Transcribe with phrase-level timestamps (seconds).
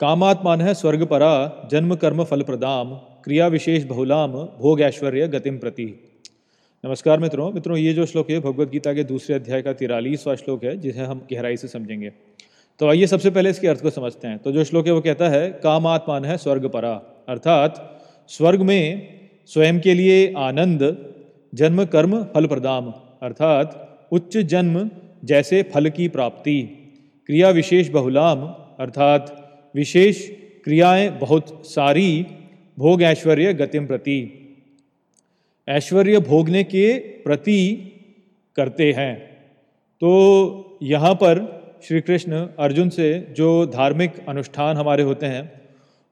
[0.00, 5.84] कामात्मान है स्वर्ग परा जन्म कर्म फल प्रदाम क्रिया विशेष बहुलाम भोग ऐश्वर्य गतिम प्रति।
[6.84, 10.64] नमस्कार मित्रों। मित्रों, ये जो श्लोक है भगवत गीता के दूसरे अध्याय का तिरालीसवा श्लोक
[10.64, 12.10] है, जिसे हम गहराई से समझेंगे।
[12.78, 15.28] तो आइए सबसे पहले इसके अर्थ को समझते हैं। तो जो श्लोक है, वो कहता
[15.28, 16.92] है, कामात्मान है स्वर्ग परा
[17.28, 19.08] अर्थात स्वर्ग में
[19.46, 21.12] स्वयं के लिए आनंद
[21.54, 24.90] जन्म कर्म फल प्रदाम अर्थात उच्च जन्म
[25.24, 26.60] जैसे फल की प्राप्ति
[27.26, 28.46] क्रिया विशेष बहुलाम,
[28.80, 29.42] अर्थात
[29.76, 30.28] विशेष
[30.64, 32.26] क्रियाएँ बहुत सारी
[32.78, 34.18] भोग ऐश्वर्य गतिम प्रति।
[35.68, 37.92] ऐश्वर्य भोगने के प्रति
[38.56, 39.18] करते हैं।
[40.00, 41.40] तो यहाँ पर
[41.84, 45.60] श्री कृष्ण अर्जुन से जो धार्मिक अनुष्ठान हमारे होते हैं,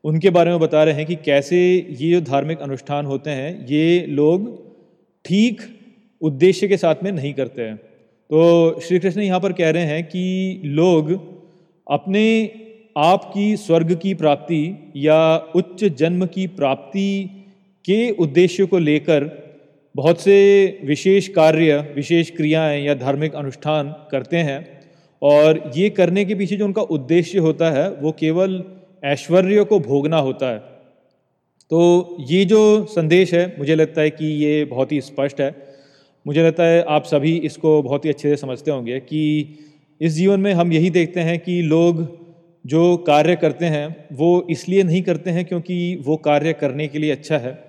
[0.04, 4.06] उनके बारे में बता रहे हैं कि कैसे ये जो धार्मिक अनुष्ठान होते हैं, ये
[4.06, 4.72] लोग
[5.24, 5.62] ठीक
[6.20, 7.76] उद्देश्य के साथ में नहीं करते हैं।
[8.30, 11.12] तो श्री कृष्ण यहाँ पर कह रहे हैं कि लोग
[11.90, 12.50] अपने
[12.98, 17.30] आप की स्वर्ग की प्राप्ति या उच्च जन्म की प्राप्ति
[17.84, 19.44] के उद्देश्य को लेकर
[19.96, 24.80] बहुत से विशेष कार्य, विशेष क्रियाएँ या धार्मिक अनुष्ठान करते हैं
[25.22, 28.64] और ये करने के पीछे जो उनका उद्देश्य होता है, वो केवल
[29.04, 30.58] ऐश्वर्य को भोगना होता है।
[31.70, 35.56] तो ये जो संदेश है, मुझे लगता है कि ये बहुत ही स्पष्ट है।
[36.26, 39.54] मुझे लगता है आप सभी इसको बहुत ही अच्छे से समझते होंगे कि
[40.00, 42.23] इस जीवन में हम यही देखते हैं कि लोग
[42.66, 47.10] जो कार्य करते हैं, वो इसलिए नहीं करते हैं क्योंकि वो कार्य करने के लिए
[47.10, 47.64] अच्छा है।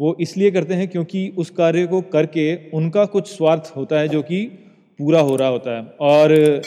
[0.00, 4.22] वो इसलिए करते हैं क्योंकि उस कार्य को करके उनका कुछ स्वार्थ होता है जो
[4.22, 4.44] कि
[4.98, 6.62] पूरा हो रहा होता है। और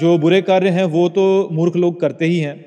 [0.00, 2.64] जो बुरे कार्य हैं, वो तो मूर्ख लोग करते ही हैं।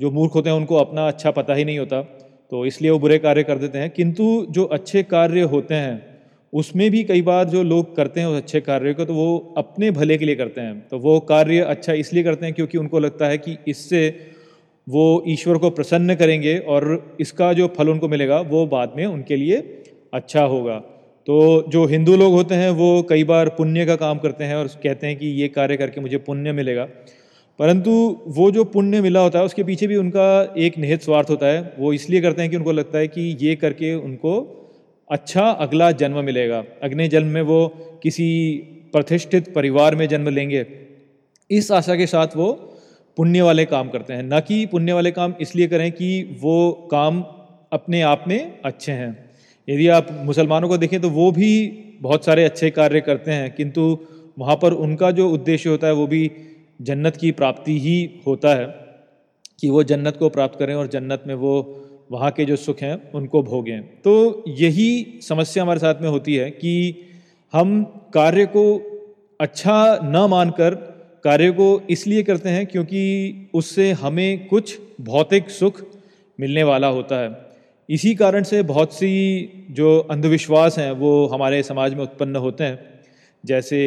[0.00, 2.02] जो मूर्ख होते हैं, उनको अपना अच्छा पता ही नहीं होता।
[2.50, 6.13] तो इसलिए वो बुरे कार्य कर देते हैं। किंतु जो अच्छे कार्य होते हैं
[6.54, 9.90] उसमें भी कई बार जो लोग करते हैं उस अच्छे कार्य को तो वो अपने
[9.90, 13.26] भले के लिए करते हैं। तो वो कार्य अच्छा इसलिए करते हैं क्योंकि उनको लगता
[13.26, 14.08] है कि इससे
[14.88, 19.36] वो ईश्वर को प्रसन्न करेंगे और इसका जो फल उनको मिलेगा, वो बाद में उनके
[19.36, 19.56] लिए
[20.14, 20.78] अच्छा होगा।
[21.26, 24.66] तो जो हिंदू लोग होते हैं, वो कई बार पुण्य का काम करते हैं और
[24.66, 26.84] कहते हैं कि ये कार्य करके मुझे पुण्य मिलेगा।
[27.58, 27.90] परंतु
[28.26, 31.74] वो जो पुण्य मिला होता है, उसके पीछे भी उनका एक निहित स्वार्थ होता है।
[31.78, 34.60] वो इसलिए करते हैं कि उनको लगता है कि ये करके उनको
[35.10, 37.66] अच्छा अगला जन्म मिलेगा। अगले जन्म में वो
[38.02, 38.28] किसी
[38.92, 40.66] प्रतिष्ठित परिवार में जन्म लेंगे।
[41.50, 42.52] इस आशा के साथ वो
[43.16, 47.20] पुण्य वाले काम करते हैं। न कि पुण्य वाले काम इसलिए करें कि वो काम
[47.72, 49.12] अपने आप में अच्छे हैं।
[49.68, 51.66] यदि आप मुसलमानों को देखें तो वो भी
[52.00, 53.98] बहुत सारे अच्छे कार्य करते हैं, किंतु
[54.38, 56.30] वहाँ पर उनका जो उद्देश्य होता है वो भी
[56.82, 58.66] जन्नत की प्राप्ति ही होता है
[59.60, 61.54] कि वो जन्नत को प्राप्त करें और जन्नत में वो
[62.12, 66.50] वहाँ के जो सुख हैं, उनको भोगें। तो यही समस्या हमारे साथ में होती है
[66.50, 66.96] कि
[67.52, 67.84] हम
[68.14, 68.64] कार्य को
[69.40, 70.74] अच्छा न मानकर
[71.24, 75.82] कार्य को इसलिए करते हैं क्योंकि उससे हमें कुछ भौतिक सुख
[76.40, 77.46] मिलने वाला होता है।
[77.90, 82.78] इसी कारण से बहुत सी जो अंधविश्वास हैं, वो हमारे समाज में उत्पन्न होते हैं।
[83.44, 83.80] जैसे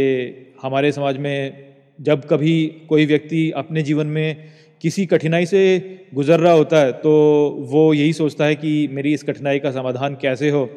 [0.61, 1.67] हमारे समाज में
[2.01, 4.35] जब कभी कोई व्यक्ति अपने जीवन में
[4.81, 5.61] किसी कठिनाई से
[6.13, 7.11] गुजर रहा होता है तो
[7.69, 10.69] वो यही सोचता है कि मेरी इस कठिनाई का समाधान कैसे हो।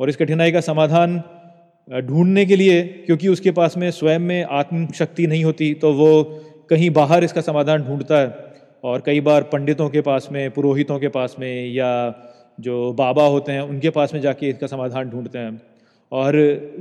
[0.00, 1.22] और इस कठिनाई का समाधान
[1.88, 6.22] ढूँढने के लिए, क्योंकि उसके पास में स्वयं में आत्मशक्ति नहीं होती तो वो
[6.70, 8.34] कहीं बाहर इसका समाधान ढूंढता है।
[8.84, 12.14] और कई बार पंडितों के पास में, पुरोहितों के पास में, या
[12.58, 15.60] जो बाबा होते हैं, उनके पास में जाके इसका समाधान ढूंढते हैं।
[16.12, 16.36] और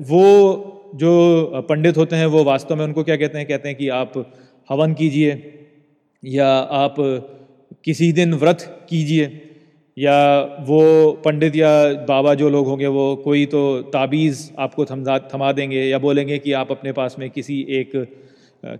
[0.09, 3.47] वो जो पंडित होते हैं, वो वास्तव में उनको क्या कहते हैं?
[3.47, 4.13] कहते हैं कि आप
[4.69, 5.58] हवन कीजिए।
[6.23, 6.95] या आप
[7.83, 9.25] किसी दिन व्रत कीजिए,
[9.97, 11.69] या वो पंडित या
[12.05, 13.61] बाबा जो लोग होंगे, वो कोई तो
[13.93, 17.91] ताबीज़ आपको थमा थमा देंगे या बोलेंगे कि आप अपने पास में किसी एक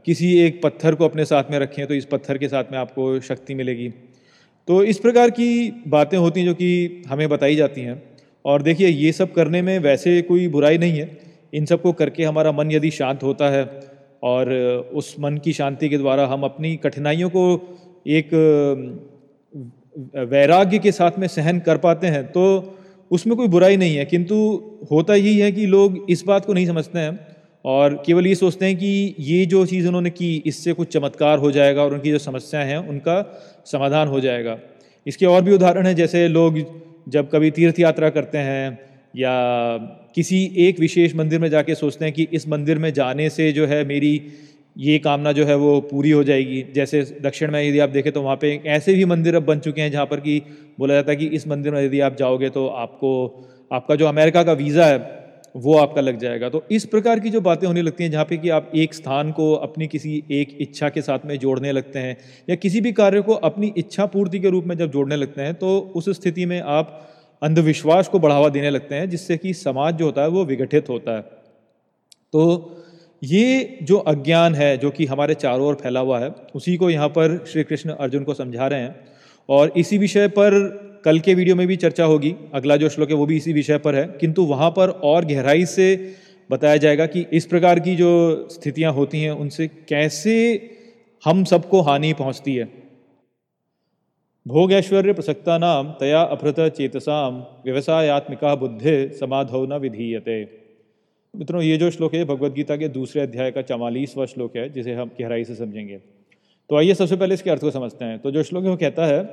[0.05, 3.19] किसी एक पत्थर को अपने साथ में रखें तो इस पत्थर के साथ में आपको
[3.19, 3.87] शक्ति मिलेगी।
[4.67, 8.01] तो इस प्रकार की बातें होती हैं जो कि हमें बताई जाती हैं।
[8.45, 11.17] और देखिए, ये सब करने में वैसे कोई बुराई नहीं है।
[11.53, 13.63] इन सबको करके हमारा मन यदि शांत होता है
[14.23, 14.51] और
[14.93, 17.43] उस मन की शांति के द्वारा हम अपनी कठिनाइयों को
[18.07, 18.29] एक
[20.29, 22.43] वैराग्य के साथ में सहन कर पाते हैं तो
[23.11, 24.35] उसमें कोई बुराई नहीं है। किंतु
[24.91, 27.19] होता यही है कि लोग इस बात को नहीं समझते हैं
[27.65, 31.51] और केवल ये सोचते हैं कि ये जो चीज़ उन्होंने की, इससे कुछ चमत्कार हो
[31.51, 33.15] जाएगा और उनकी जो समस्याएँ हैं, उनका
[33.65, 34.57] समाधान हो जाएगा।
[35.07, 36.59] इसके और भी उदाहरण हैं, जैसे लोग
[37.09, 38.79] जब कभी तीर्थ यात्रा करते हैं
[39.13, 39.77] या
[40.15, 43.65] किसी एक विशेष मंदिर में जाके सोचते हैं कि इस मंदिर में जाने से जो
[43.67, 44.21] है मेरी
[44.75, 48.21] ये कामना जो है वो पूरी हो जाएगी। जैसे दक्षिण में यदि आप देखें तो
[48.21, 50.41] वहाँ पे ऐसे भी मंदिर अब बन चुके हैं जहाँ पर कि
[50.79, 53.11] बोला जाता है कि इस मंदिर में यदि आप जाओगे तो आपको,
[53.71, 54.97] आपका जो अमेरिका का वीज़ा है,
[55.55, 58.37] वो आपका लग जाएगा। तो इस प्रकार की जो बातें होने लगती हैं जहाँ पे
[58.37, 62.17] कि आप एक स्थान को अपनी किसी एक इच्छा के साथ में जोड़ने लगते हैं
[62.49, 65.53] या किसी भी कार्य को अपनी इच्छा पूर्ति के रूप में जब जोड़ने लगते हैं
[65.55, 66.99] तो उस स्थिति में आप
[67.41, 71.11] अंधविश्वास को बढ़ावा देने लगते हैं, जिससे कि समाज जो होता है वो विघटित होता
[71.11, 71.21] है।
[72.33, 72.75] तो
[73.23, 77.09] ये जो अज्ञान है, जो कि हमारे चारों ओर फैला हुआ है, उसी को यहाँ
[77.09, 79.07] पर श्री कृष्ण अर्जुन को समझा रहे हैं।
[79.49, 80.51] और इसी विषय पर
[81.05, 83.77] कल के वीडियो में भी चर्चा होगी, अगला जो श्लोक है वो भी इसी विषय
[83.77, 86.13] पर है। किंतु वहाँ पर और गहराई से
[86.51, 90.69] बताया जाएगा कि इस प्रकार की जो स्थितियाँ होती हैं, उनसे कैसे
[91.25, 92.78] हम सबको हानि पहुँचती है।
[94.47, 100.43] भोग ऐश्वर्य प्रसक्ता तया अभृत चेतसाम व्यवसायत्मिका बुद्धि समाधौ न विधीयते।
[101.35, 104.93] मित्रों, ये जो श्लोक है भगवत गीता के दूसरे अध्याय का चवालीसवा श्लोक है, जिसे
[104.93, 105.97] हम गहराई से समझेंगे।
[106.69, 109.05] तो आइए सबसे पहले इसके अर्थ को समझते हैं। तो जो श्लोक है वो कहता
[109.05, 109.23] है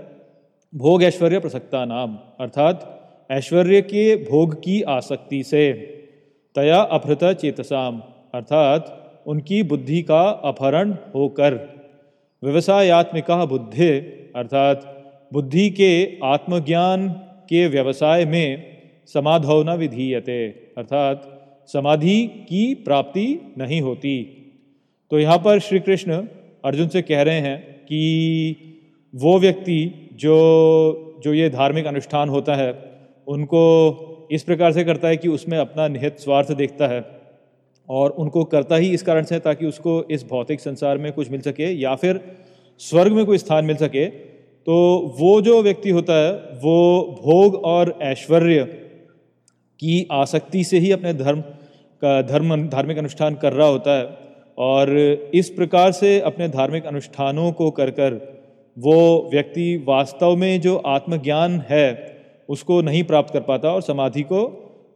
[0.75, 5.73] भोग ऐश्वर्य प्रसक्ता नाम अर्थात, ऐश्वर्य के भोग की आसक्ति से
[6.55, 8.03] तया अपहृत चेतसाम
[8.35, 11.77] अर्थात, उनकी बुद्धि का अपहरण होकर
[12.45, 13.99] व्यवसायत्मिका बुद्धि
[14.37, 14.93] अर्थात
[15.33, 17.09] बुद्धि के, आत्मज्ञान
[17.49, 18.77] के व्यवसाय में
[19.07, 20.47] समाधौ विधीयते,
[20.79, 21.33] अर्थात
[21.69, 24.23] समाधि की प्राप्ति नहीं होती।
[25.11, 26.13] तो यहाँ पर श्री कृष्ण
[26.65, 28.57] अर्जुन से कह रहे हैं कि
[29.15, 32.73] वो व्यक्ति जो जो ये धार्मिक अनुष्ठान होता है,
[33.29, 37.05] उनको इस प्रकार से करता है कि उसमें अपना निहित स्वार्थ देखता है
[37.89, 41.41] और उनको करता ही इस कारण से ताकि उसको इस भौतिक संसार में कुछ मिल
[41.41, 42.21] सके या फिर
[42.79, 44.07] स्वर्ग में कोई स्थान मिल सके।
[44.67, 44.77] तो
[45.19, 48.65] वो जो व्यक्ति होता है, वो भोग और ऐश्वर्य
[49.81, 54.19] की आसक्ति से ही अपने धर्म का, धर्म, धार्मिक अनुष्ठान कर रहा होता है
[54.59, 54.99] और
[55.35, 58.37] इस प्रकार से अपने धार्मिक अनुष्ठानों को कर कर
[58.79, 62.17] वो व्यक्ति वास्तव में जो आत्मज्ञान है,
[62.49, 64.41] उसको नहीं प्राप्त कर पाता और समाधि को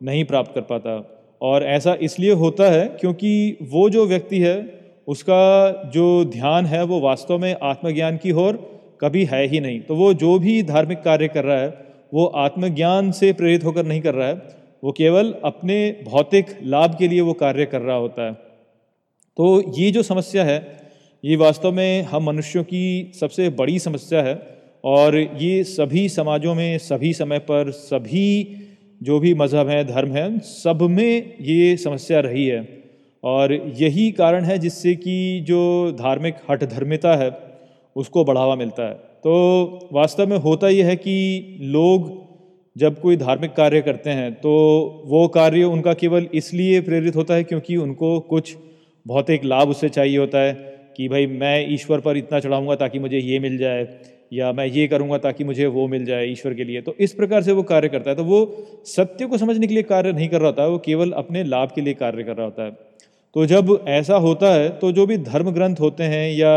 [0.02, 5.82] नहीं प्राप्त कर पाता। और ऐसा इसलिए होता है क्योंकि वो जो व्यक्ति है, उसका
[5.94, 10.14] जो ध्यान है, वो वास्तव में आत्मज्ञान की ओर कभी है ही नहीं। तो वो
[10.14, 14.28] जो भी धार्मिक कार्य कर रहा है, वो आत्मज्ञान से प्रेरित होकर नहीं कर रहा
[14.28, 14.42] है।
[14.84, 18.32] वो केवल अपने भौतिक लाभ के लिए वो कार्य कर रहा होता है।
[19.36, 20.80] तो ये जो समस्या है,
[21.24, 26.78] ये वास्तव में हम मनुष्यों की सबसे बड़ी समस्या है और ये सभी समाजों में,
[26.78, 28.56] सभी समय पर, सभी
[29.02, 32.82] जो भी मज़हब हैं, धर्म हैं, सब में ये समस्या रही है।
[33.24, 37.49] और यही कारण है जिससे कि जो धार्मिक हठ धर्मिता है
[37.96, 42.10] उसको बढ़ावा मिलता है। तो वास्तव में होता यह है कि लोग
[42.76, 44.50] जब कोई धार्मिक कार्य करते हैं तो
[45.06, 48.54] वो कार्य उनका केवल इसलिए प्रेरित होता है क्योंकि उनको कुछ
[49.06, 50.52] भौतिक लाभ उससे चाहिए होता है
[50.96, 53.86] कि भाई मैं ईश्वर पर इतना चढ़ाऊँगा ताकि मुझे ये मिल जाए
[54.32, 57.42] या मैं ये करूँगा ताकि मुझे वो मिल जाए ईश्वर के लिए। तो इस प्रकार
[57.42, 60.38] से वो कार्य करता है। तो वो सत्य को समझने के लिए कार्य नहीं कर
[60.38, 62.70] रहा होता है वो केवल अपने लाभ के लिए कार्य कर रहा होता है।
[63.36, 66.52] तो जब ऐसा होता है तो जो भी धर्म ग्रंथ होते हैं या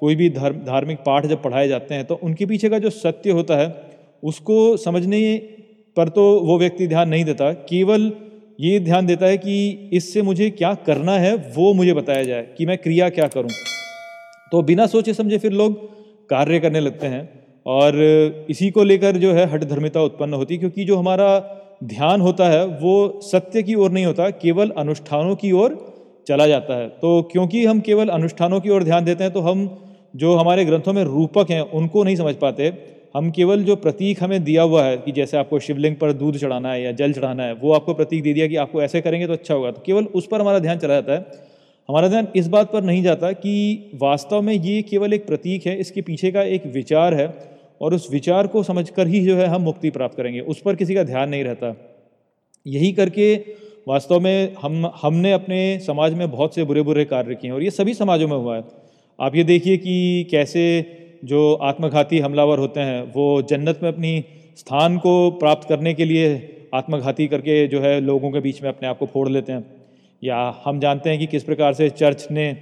[0.00, 3.30] कोई भी धर्म धार्मिक पाठ जब पढ़ाए जाते हैं तो उनके पीछे का जो सत्य
[3.32, 3.74] होता है,
[4.22, 5.20] उसको समझने
[5.96, 8.12] पर तो वो व्यक्ति ध्यान नहीं देता। केवल
[8.60, 12.66] ये ध्यान देता है कि इससे मुझे क्या करना है, वो मुझे बताया जाए कि
[12.66, 13.50] मैं क्रिया क्या करूँ।
[14.52, 15.76] तो बिना सोचे समझे फिर लोग
[16.30, 17.28] कार्य करने लगते हैं
[17.66, 17.96] और
[18.50, 21.28] इसी को लेकर जो है हट धर्मिता उत्पन्न होती है, क्योंकि जो हमारा
[21.84, 25.76] ध्यान होता है, वो सत्य की ओर नहीं होता, केवल अनुष्ठानों की ओर
[26.28, 29.68] चला जाता है। तो क्योंकि हम केवल अनुष्ठानों की ओर ध्यान देते हैं तो हम
[30.14, 32.72] जो हमारे ग्रंथों में रूपक हैं, उनको नहीं समझ पाते।
[33.16, 36.72] हम केवल जो प्रतीक हमें दिया हुआ है कि जैसे आपको शिवलिंग पर दूध चढ़ाना
[36.72, 39.32] है या जल चढ़ाना है, वो आपको प्रतीक दे दिया कि आपको ऐसे करेंगे तो
[39.32, 41.46] अच्छा होगा। तो केवल उस पर हमारा ध्यान चला जाता है।
[41.88, 45.78] हमारा ध्यान इस बात पर नहीं जाता कि वास्तव में ये केवल एक प्रतीक है,
[45.78, 47.26] इसके पीछे का एक विचार है
[47.80, 50.94] और उस विचार को समझकर ही जो है हम मुक्ति प्राप्त करेंगे। उस पर किसी
[50.94, 51.74] का ध्यान नहीं रहता।
[52.66, 53.34] यही करके
[53.88, 57.62] वास्तव में हम, हमने अपने समाज में बहुत से बुरे बुरे कार्य किए हैं और
[57.62, 58.62] ये सभी समाजों में हुआ है।
[59.20, 60.62] आप ये देखिए कि कैसे
[61.24, 64.24] जो आत्मघाती हमलावर होते हैं, वो जन्नत में अपनी
[64.56, 66.28] स्थान को प्राप्त करने के लिए
[66.74, 69.64] आत्मघाती करके जो है लोगों के बीच में अपने आप को फोड़ लेते हैं।
[70.24, 72.56] या हम जानते हैं कि किस प्रकार से चर्च ने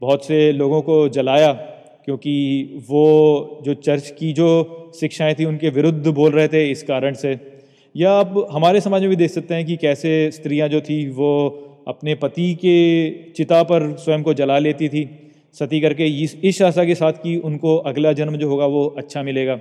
[0.00, 1.52] बहुत से लोगों को जलाया,
[2.04, 7.14] क्योंकि वो जो चर्च की जो शिक्षाएँ थी, उनके विरुद्ध बोल रहे थे इस कारण
[7.14, 7.38] से।
[7.96, 11.48] या अब हमारे समाज में भी देख सकते हैं कि कैसे स्त्रियाँ जो थी, वो
[11.88, 15.25] अपने पति के चिता पर स्वयं को जला लेती थी।
[15.56, 16.06] सती करके
[16.42, 19.58] इस आशा के साथ कि उनको अगला जन्म जो होगा वो अच्छा मिलेगा।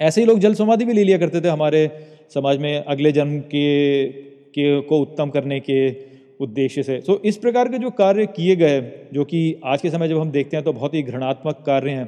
[0.00, 1.88] ऐसे ही लोग जल समाधि भी ले लिया करते थे हमारे
[2.34, 4.04] समाज में अगले जन्म के
[4.50, 5.90] के, को उत्तम करने के
[6.40, 8.80] उद्देश्य से। सो इस प्रकार के जो कार्य किए गए,
[9.12, 12.06] जो कि आज के समय जब हम देखते हैं तो बहुत ही घृणात्मक कार्य हैं।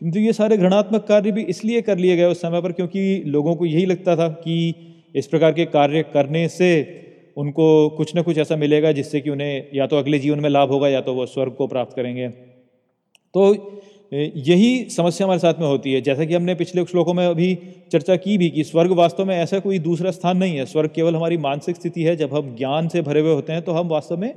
[0.00, 3.54] किंतु ये सारे घृणात्मक कार्य भी इसलिए कर लिए गए उस समय पर क्योंकि लोगों
[3.54, 4.74] को यही लगता था कि
[5.14, 6.70] इस प्रकार के कार्य करने से
[7.40, 10.70] उनको कुछ ना कुछ ऐसा मिलेगा जिससे कि उन्हें या तो अगले जीवन में लाभ
[10.70, 13.44] होगा या तो वो स्वर्ग को प्राप्त करेंगे। तो
[14.12, 17.58] यही समस्या हमारे साथ में होती है। जैसा कि हमने पिछले श्लोकों में अभी
[17.92, 21.16] चर्चा की भी कि स्वर्ग वास्तव में ऐसा कोई दूसरा स्थान नहीं है। स्वर्ग केवल
[21.16, 24.16] हमारी मानसिक स्थिति है। जब हम ज्ञान से भरे हुए होते हैं तो हम वास्तव
[24.16, 24.34] में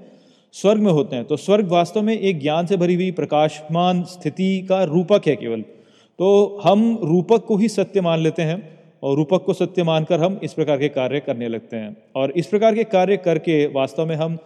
[0.52, 4.66] स्वर्ग में होते हैं। तो स्वर्ग वास्तव में एक ज्ञान से भरी हुई प्रकाशमान स्थिति
[4.70, 5.62] का रूपक है केवल।
[6.20, 8.73] तो हम रूपक को ही सत्य मान लेते हैं।
[9.04, 12.48] और रूपक को सत्य मानकर हम इस प्रकार के कार्य करने लगते हैं। और इस
[12.48, 14.38] प्रकार के कार्य करके वास्तव में हम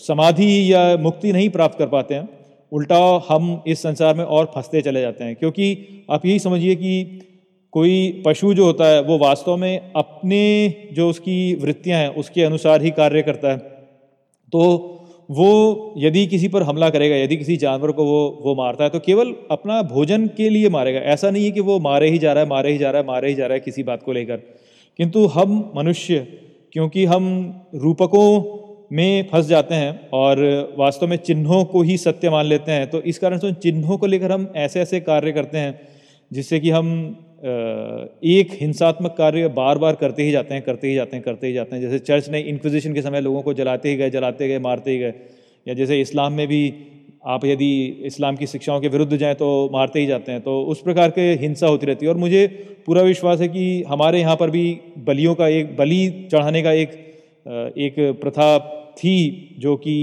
[0.00, 2.28] समाधि या मुक्ति नहीं प्राप्त कर पाते हैं।
[2.72, 7.28] उल्टा हम इस संसार में और फंसते चले जाते हैं, क्योंकि आप यही समझिए कि
[7.72, 10.42] कोई पशु जो होता है, वो वास्तव में अपने
[10.92, 13.58] जो उसकी वृत्तियाँ हैं, उसके अनुसार ही कार्य करता है।
[14.52, 18.90] तो वो यदि किसी पर हमला करेगा, यदि किसी जानवर को वो वो मारता है
[18.90, 22.32] तो केवल अपना भोजन के लिए मारेगा। ऐसा नहीं है कि वो मारे ही जा
[22.32, 24.12] रहा है, मारे ही जा रहा है, मारे ही जा रहा है किसी बात को
[24.12, 24.36] लेकर।
[24.98, 26.18] किंतु हम मनुष्य,
[26.72, 27.24] क्योंकि हम
[27.74, 28.58] रूपकों
[28.92, 30.40] में फंस जाते हैं और
[30.78, 34.06] वास्तव में चिन्हों को ही सत्य मान लेते हैं तो इस कारण से चिन्हों को
[34.06, 35.80] लेकर हम ऐसे ऐसे कार्य करते हैं,
[36.30, 36.88] जिससे कि हम
[37.42, 41.52] एक हिंसात्मक कार्य बार बार करते ही जाते हैं, करते ही जाते हैं, करते ही
[41.52, 44.58] जाते हैं। जैसे चर्च ने इंक्विजिशन के समय लोगों को जलाते ही गए, जलाते गए,
[44.58, 45.12] मारते ही गए।
[45.66, 46.62] या जैसे इस्लाम में भी
[47.26, 50.80] आप यदि इस्लाम की शिक्षाओं के विरुद्ध जाएँ तो मारते ही जाते हैं। तो उस
[50.82, 52.46] प्रकार के हिंसा होती रहती है। और मुझे
[52.86, 54.64] पूरा विश्वास है कि हमारे यहाँ पर भी
[54.98, 56.98] बलियों का एक, बलि चढ़ाने का एक
[57.78, 58.58] एक प्रथा
[58.98, 59.94] थी जो कि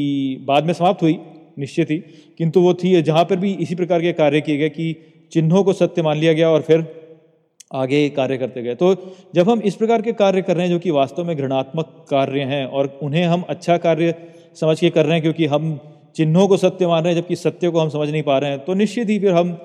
[0.46, 1.18] बाद में समाप्त हुई
[1.60, 1.98] निश्चित ही
[2.40, 4.96] किंतु वो थी, जहाँ पर भी इसी प्रकार के कार्य किए गए कि
[5.32, 6.82] चिन्हों को सत्य मान लिया गया और फिर
[7.72, 8.96] आगे कार्य करते गए। तो
[9.36, 12.44] जब हम इस प्रकार के कार्य कर रहे हैं जो कि वास्तव में घृणात्मक कार्य
[12.44, 14.14] हैं और उन्हें हम अच्छा कार्य
[14.58, 15.80] समझ के कर रहे हैं क्योंकि हम
[16.16, 18.60] चिन्हों को सत्य मान रहे हैं, जबकि सत्य को हम समझ नहीं पा रहे हैं
[18.60, 19.58] तो निश्चित ही फिर हम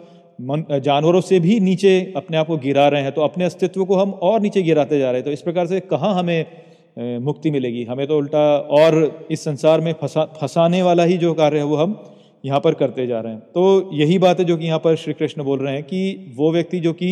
[0.81, 4.11] जानवरों से भी नीचे अपने आप को गिरा रहे हैं तो अपने अस्तित्व को हम
[4.23, 7.85] और नीचे गिराते जा रहे हैं। तो इस प्रकार से कहाँ हमें मुक्ति मिलेगी?
[7.85, 11.77] हमें तो उल्टा और इस संसार में फंसा, फंसाने वाला ही जो कार्य है वो
[11.77, 11.97] हम
[12.45, 15.13] यहाँ पर करते जा रहे हैं। तो यही बात है जो कि यहाँ पर श्री
[15.15, 17.11] कृष्ण बोल रहे हैं कि वो व्यक्ति जो कि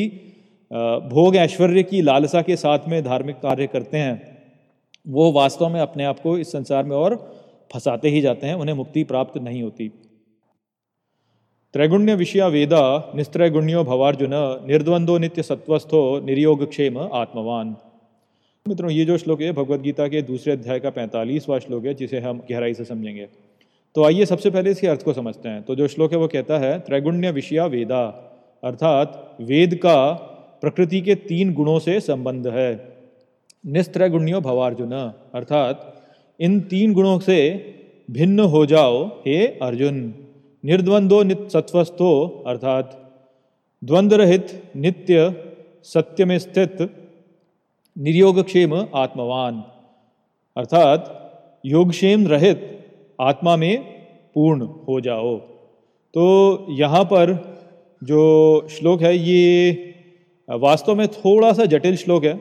[1.08, 4.38] भोग ऐश्वर्य की लालसा के साथ में धार्मिक कार्य करते हैं,
[5.08, 7.16] वो वास्तव में अपने आप को इस संसार में और
[7.74, 9.88] फंसाते ही जाते हैं, उन्हें मुक्ति प्राप्त नहीं होती।
[11.72, 14.30] त्रैगुण्य विषया वेदा, निस्त्रैगुण्यो भवार्जुन,
[14.66, 17.76] निर्द्वंदो नित्य सत्वस्थो निर्योग क्षेम, आत्मवान।
[18.68, 22.18] मित्रों, ये जो श्लोक है भगवत गीता के दूसरे अध्याय का पैंतालीसवा श्लोक है, जिसे
[22.18, 23.28] हम गहराई से समझेंगे।
[23.94, 26.58] तो आइए सबसे पहले इसके अर्थ को समझते हैं। तो जो श्लोक है, वो कहता
[26.58, 28.04] है, त्रैगुण्य विषया वेदा,
[28.64, 30.28] अर्थात वेद का
[30.62, 32.70] प्रकृति के तीन गुणों से संबंध है।
[33.66, 34.92] निस्त्रैगुण्यो भवार्जुन,
[35.34, 35.88] अर्थात
[36.40, 37.38] इन तीन गुणों से
[38.08, 40.02] भिन्न हो जाओ हे अर्जुन।
[40.64, 42.10] निर्द्वंदो नित सत्वस्थो
[42.46, 42.98] अर्थात
[43.82, 45.30] द्वंद्व रहित नित्य
[45.86, 46.78] सत्य में स्थित
[47.96, 49.62] निर्योगक्षेम आत्मवान,
[50.56, 51.08] अर्थात
[51.64, 52.60] योगक्षेम रहित
[53.20, 53.82] आत्मा में
[54.36, 55.36] पूर्ण हो जाओ।
[56.14, 56.24] तो
[56.70, 57.32] यहाँ पर
[58.02, 58.22] जो
[58.70, 59.91] श्लोक है, ये
[60.52, 62.38] वास्तव में थोड़ा सा जटिल श्लोक है।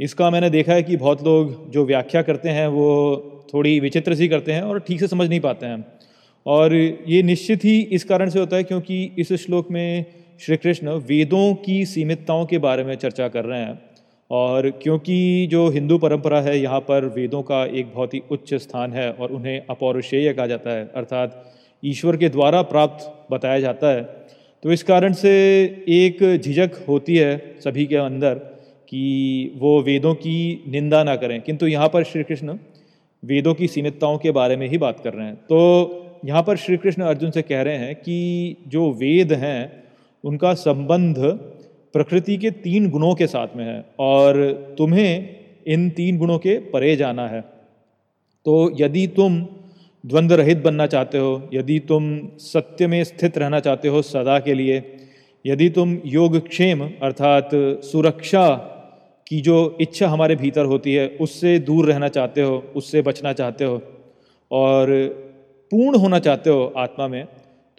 [0.00, 4.28] इसका मैंने देखा है कि बहुत लोग जो व्याख्या करते हैं, वो थोड़ी विचित्र सी
[4.28, 5.84] करते हैं और ठीक से समझ नहीं पाते हैं।
[6.46, 10.04] और ये निश्चित ही इस कारण से होता है क्योंकि इस श्लोक में
[10.40, 13.80] श्री कृष्ण वेदों की सीमितताओं के बारे में चर्चा कर रहे हैं।
[14.30, 18.92] और क्योंकि जो हिंदू परंपरा है, यहाँ पर वेदों का एक बहुत ही उच्च स्थान
[18.92, 21.52] है और उन्हें अपौरुषेय कहा जाता है, अर्थात
[21.84, 24.17] ईश्वर के द्वारा प्राप्त बताया जाता है।
[24.62, 25.30] तो इस कारण से
[25.88, 28.34] एक झिझक होती है सभी के अंदर
[28.88, 32.58] कि वो वेदों की निंदा ना करें। किंतु यहाँ पर श्री कृष्ण
[33.24, 35.58] वेदों की सीमितताओं के बारे में ही बात कर रहे हैं। तो
[36.24, 39.82] यहाँ पर श्री कृष्ण अर्जुन से कह रहे हैं कि जो वेद हैं,
[40.24, 41.18] उनका संबंध
[41.92, 45.28] प्रकृति के तीन गुणों के साथ में है और तुम्हें
[45.66, 47.40] इन तीन गुणों के परे जाना है।
[48.44, 49.46] तो यदि तुम
[50.04, 52.04] द्वंद्व रहित बनना चाहते हो, यदि तुम
[52.38, 54.82] सत्य में स्थित रहना चाहते हो सदा के लिए,
[55.44, 57.50] यदि तुम योगक्षेम अर्थात
[57.84, 58.48] सुरक्षा
[59.26, 63.64] की जो इच्छा हमारे भीतर होती है, उससे दूर रहना चाहते हो, उससे बचना चाहते
[63.64, 63.80] हो
[64.50, 64.86] और
[65.72, 67.26] पूर्ण होना चाहते हो आत्मा में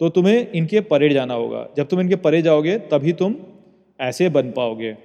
[0.00, 3.34] तो तुम्हें इनके परे जाना होगा। जब तुम इनके परे जाओगे, तभी तुम
[4.00, 4.96] ऐसे बन पाओगे।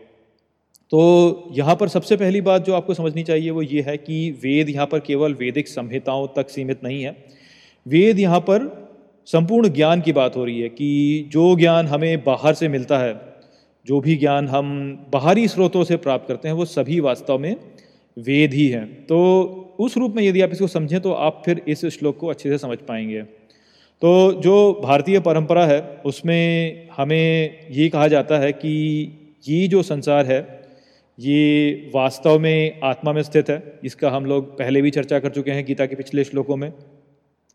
[0.96, 4.70] तो यहाँ पर सबसे पहली बात जो आपको समझनी चाहिए वो ये है कि वेद
[4.70, 7.25] यहाँ पर केवल वैदिक संहिताओं तक सीमित नहीं है।
[7.88, 8.68] वेद यहाँ पर
[9.28, 13.14] संपूर्ण ज्ञान की बात हो रही है कि जो ज्ञान हमें बाहर से मिलता है,
[13.86, 14.72] जो भी ज्ञान हम
[15.14, 17.56] बाहरी स्रोतों से प्राप्त करते हैं, वो सभी वास्तव में
[18.18, 21.86] वेद ही हैं। तो उस रूप में यदि आप इसको समझें तो आप फिर इस
[21.86, 23.22] श्लोक को अच्छे से समझ पाएँगे।
[24.02, 30.25] तो जो भारतीय परंपरा है, उसमें हमें ये कहा जाता है कि ये जो संसार
[30.25, 30.55] है
[31.20, 35.52] ये वास्तव में आत्मा में स्थित है, इसका हम लोग पहले भी चर्चा कर चुके
[35.52, 36.72] हैं गीता के पिछले श्लोकों में।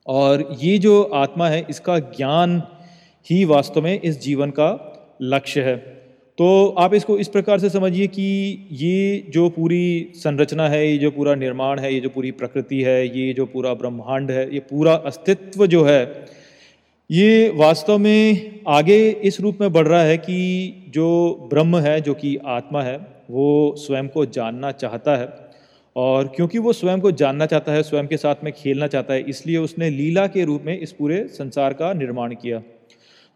[0.06, 2.62] और ये जो आत्मा है, इसका ज्ञान
[3.26, 5.76] ही वास्तव में इस जीवन का लक्ष्य है।
[6.38, 8.22] तो आप इसको इस प्रकार से समझिए कि
[8.72, 13.18] ये जो पूरी संरचना है, ये जो पूरा निर्माण है, ये जो पूरी प्रकृति है,
[13.18, 16.26] ये जो पूरा ब्रह्मांड है, ये पूरा अस्तित्व जो है,
[17.10, 22.14] ये वास्तव में आगे इस रूप में बढ़ रहा है कि जो ब्रह्म है, जो
[22.14, 25.28] कि आत्मा है वो स्वयं को जानना चाहता है
[25.96, 29.22] और क्योंकि वो स्वयं को जानना चाहता है, स्वयं के साथ में खेलना चाहता है,
[29.22, 32.58] इसलिए उसने लीला के रूप में इस पूरे संसार का निर्माण किया।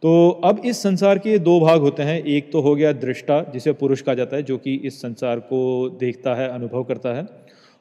[0.03, 3.73] तो अब इस संसार के दो भाग होते हैं। एक तो हो गया दृष्टा, जिसे
[3.73, 7.27] पुरुष कहा जाता है, जो कि इस संसार को देखता है, अनुभव करता है।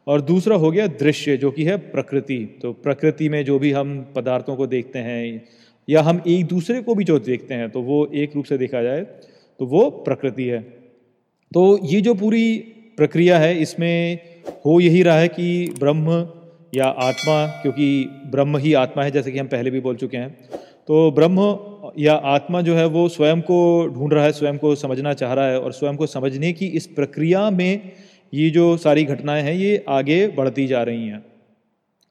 [0.07, 3.99] और दूसरा हो गया दृश्य, जो कि है प्रकृति। तो प्रकृति में जो भी हम
[4.15, 5.43] पदार्थों को देखते हैं,
[5.87, 8.81] या हम एक दूसरे को भी जो देखते हैं तो वो एक रूप से देखा
[8.81, 9.01] जाए
[9.59, 10.59] तो वो प्रकृति है।
[11.53, 12.57] तो ये जो पूरी
[12.97, 14.19] प्रक्रिया है, इसमें
[14.65, 16.27] हो यही रहा है कि ब्रह्म
[16.75, 20.49] या आत्मा, क्योंकि ब्रह्म ही आत्मा है, जैसे कि हम पहले भी बोल चुके हैं।
[20.87, 21.57] तो ब्रह्म
[21.99, 25.47] या आत्मा जो है, वो स्वयं को ढूंढ रहा है, स्वयं को समझना चाह रहा
[25.47, 27.91] है, और स्वयं को समझने की इस प्रक्रिया में
[28.33, 31.25] ये जो सारी घटनाएँ हैं, ये आगे बढ़ती जा रही हैं।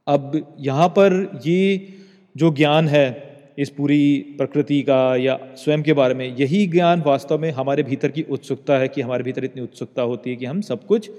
[0.06, 1.88] अब यहाँ पर ये
[2.36, 7.38] जो ज्ञान है इस पूरी प्रकृति का या स्वयं के बारे में यही ज्ञान वास्तव
[7.38, 10.60] में हमारे भीतर की उत्सुकता है कि हमारे भीतर इतनी उत्सुकता होती है कि हम
[10.60, 11.10] सब कुछ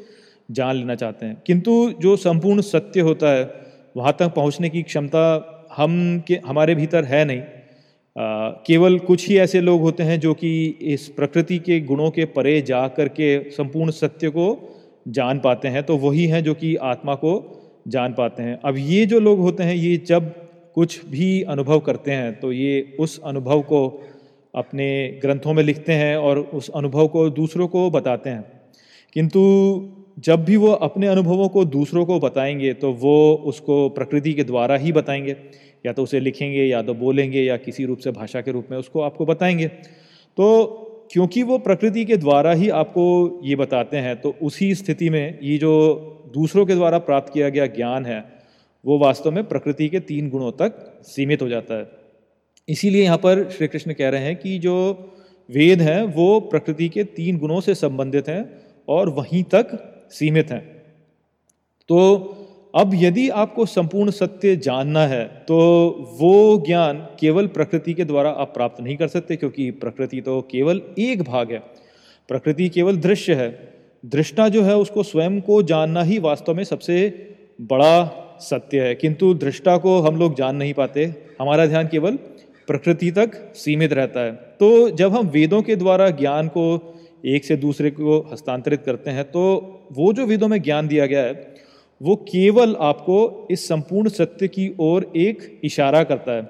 [0.52, 3.54] जान लेना चाहते हैं। किंतु जो संपूर्ण सत्य होता है
[3.98, 9.38] वहाँ तक पहुँचने की क्षमता हम के हमारे भीतर है नहीं। आ, केवल कुछ ही
[9.38, 13.50] ऐसे लोग होते हैं जो कि इस प्रकृति के गुणों के परे जा कर के
[13.50, 14.76] संपूर्ण सत्य को
[15.08, 17.34] जान पाते हैं तो वही हैं जो कि आत्मा को
[17.88, 20.43] जान पाते हैं। अब ये जो लोग होते हैं ये जब
[20.76, 24.04] कुछ भी अनुभव करते हैं तो ये उस अनुभव को
[24.56, 28.44] अपने ग्रंथों में लिखते हैं और उस अनुभव को दूसरों को बताते हैं।
[29.14, 29.42] किंतु
[30.20, 34.76] जब भी वो अपने अनुभवों को दूसरों को बताएँगे तो वो उसको प्रकृति के द्वारा
[34.76, 35.36] ही बताएँगे।
[35.86, 38.78] या तो उसे लिखेंगे, या तो बोलेंगे, या किसी रूप से भाषा के रूप में
[38.78, 40.80] उसको आपको बताएँगे। तो
[41.12, 45.58] क्योंकि वो प्रकृति के द्वारा ही आपको ये बताते हैं तो उसी स्थिति में ये
[45.58, 45.72] जो
[46.34, 48.33] दूसरों के द्वारा प्राप्त किया गया ज्ञान है
[48.86, 51.90] वो वास्तव में प्रकृति के तीन गुणों तक सीमित हो जाता है।
[52.68, 54.76] इसीलिए यहाँ पर श्री कृष्ण कह रहे हैं कि जो
[55.50, 58.44] वेद हैं, वो प्रकृति के तीन गुणों से संबंधित हैं
[58.88, 59.78] और वहीं तक
[60.12, 60.62] सीमित हैं।
[61.90, 62.00] तो
[62.74, 65.58] अब यदि आपको संपूर्ण सत्य जानना है तो
[66.20, 70.82] वो ज्ञान केवल प्रकृति के द्वारा आप प्राप्त नहीं कर सकते, क्योंकि प्रकृति तो केवल
[71.00, 71.60] एक भाग है।
[72.30, 73.50] प्रकृति केवल दृश्य है।
[74.04, 76.98] दृष्टा जो है, उसको स्वयं को जानना ही वास्तव में सबसे
[77.64, 78.04] बड़ा
[78.40, 81.06] सत्य है। किंतु दृष्टा को हम लोग जान नहीं पाते।
[81.42, 82.16] हमारा ध्यान केवल
[82.68, 87.56] प्रकृति तक सीमित रहता है। तो जब हम वेदों के द्वारा ज्ञान को एक से
[87.56, 89.44] दूसरे को हस्तांतरित करते हैं तो
[89.92, 91.54] वो जो वेदों में ज्ञान दिया गया है,
[92.02, 96.42] वो केवल आपको इस संपूर्ण सत्य की ओर एक इशारा करता है।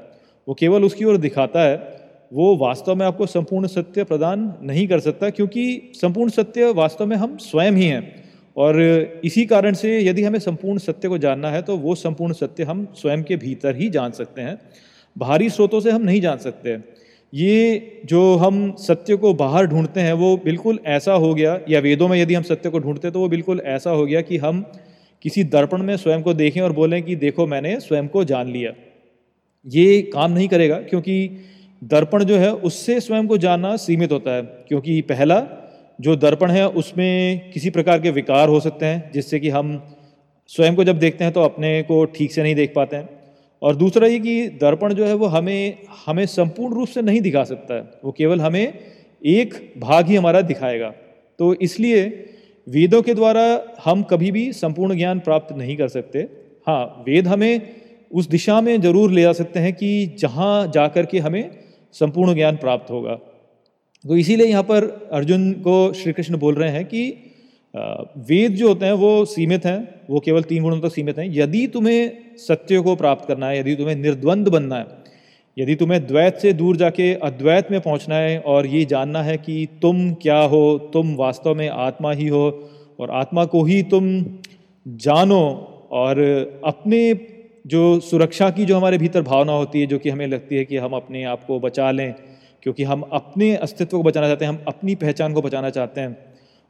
[0.47, 4.99] वो केवल उसकी ओर दिखाता है। वो वास्तव में आपको संपूर्ण सत्य प्रदान नहीं कर
[4.99, 8.22] सकता, क्योंकि संपूर्ण सत्य वास्तव में हम स्वयं ही हैं।
[8.57, 8.81] और
[9.25, 12.87] इसी कारण से यदि हमें संपूर्ण सत्य को जानना है तो वो संपूर्ण सत्य हम
[12.95, 14.57] स्वयं के भीतर ही जान सकते हैं।
[15.15, 16.77] बाहरी स्रोतों से हम नहीं जान सकते।
[17.33, 22.07] ये जो हम सत्य को बाहर ढूंढते हैं, वो बिल्कुल ऐसा हो गया, या वेदों
[22.07, 24.61] में यदि हम सत्य को ढूंढते हैं तो वो बिल्कुल ऐसा हो गया कि हम
[25.25, 28.73] किसी दर्पण में स्वयं को देखें और बोलें कि देखो, मैंने स्वयं को जान लिया।
[29.65, 31.29] ये काम नहीं करेगा, क्योंकि
[31.83, 35.39] दर्पण जो है, उससे स्वयं को जानना सीमित होता है, क्योंकि पहला
[36.03, 39.81] जो दर्पण है, उसमें किसी प्रकार के विकार हो सकते हैं, जिससे कि हम
[40.49, 43.09] स्वयं को जब देखते हैं तो अपने को ठीक से नहीं देख पाते हैं।
[43.61, 47.43] और दूसरा ये कि दर्पण जो है, वो हमें हमें संपूर्ण रूप से नहीं दिखा
[47.43, 48.73] सकता है। वो केवल हमें
[49.21, 50.89] एक भाग ही हमारा दिखाएगा।
[51.39, 52.03] तो इसलिए
[52.67, 53.43] वेदों के द्वारा
[53.83, 56.19] हम कभी भी संपूर्ण ज्ञान प्राप्त नहीं कर सकते।
[56.67, 57.69] हाँ वेद हमें
[58.11, 61.43] उस दिशा में ज़रूर ले जा सकते हैं कि जहाँ जा कर के हमें
[61.95, 63.17] संपूर्ण ज्ञान प्राप्त होगा।
[64.05, 67.03] तो इसीलिए यहाँ पर अर्जुन को श्री कृष्ण बोल रहे हैं कि
[67.73, 69.77] वेद जो होते हैं वो सीमित हैं,
[70.09, 73.59] वो केवल तीन गुणों तक तो सीमित हैं। यदि तुम्हें सत्य को प्राप्त करना है,
[73.59, 74.85] यदि तुम्हें निर्द्वंद बनना है,
[75.57, 79.67] यदि तुम्हें द्वैत से दूर जाके अद्वैत में पहुँचना है और ये जानना है कि
[79.81, 82.45] तुम क्या हो, तुम वास्तव में आत्मा ही हो
[82.99, 84.13] और आत्मा को ही तुम
[84.85, 85.43] जानो
[85.93, 86.21] और
[86.65, 87.01] अपने
[87.67, 90.77] जो सुरक्षा की जो हमारे भीतर भावना होती है, जो कि हमें लगती है कि
[90.77, 92.13] हम अपने आप को बचा लें
[92.63, 96.17] क्योंकि हम अपने अस्तित्व को बचाना चाहते हैं, हम अपनी पहचान को बचाना चाहते हैं।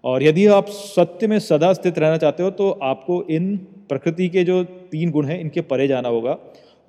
[0.03, 3.55] और यदि आप सत्य में सदा स्थित रहना चाहते हो तो आपको इन
[3.89, 6.37] प्रकृति के जो तीन गुण हैं, इनके परे जाना होगा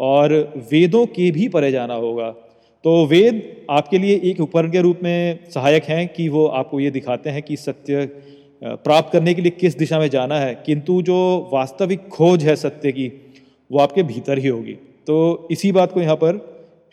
[0.00, 0.32] और
[0.72, 2.30] वेदों के भी परे जाना होगा।
[2.84, 6.90] तो वेद आपके लिए एक उपकरण के रूप में सहायक हैं कि वो आपको ये
[6.90, 8.06] दिखाते हैं कि सत्य
[8.62, 11.16] प्राप्त करने के लिए किस दिशा में जाना है। किंतु जो
[11.52, 13.06] वास्तविक खोज है सत्य की,
[13.70, 14.72] वो आपके भीतर ही होगी।
[15.06, 16.36] तो इसी बात को यहाँ पर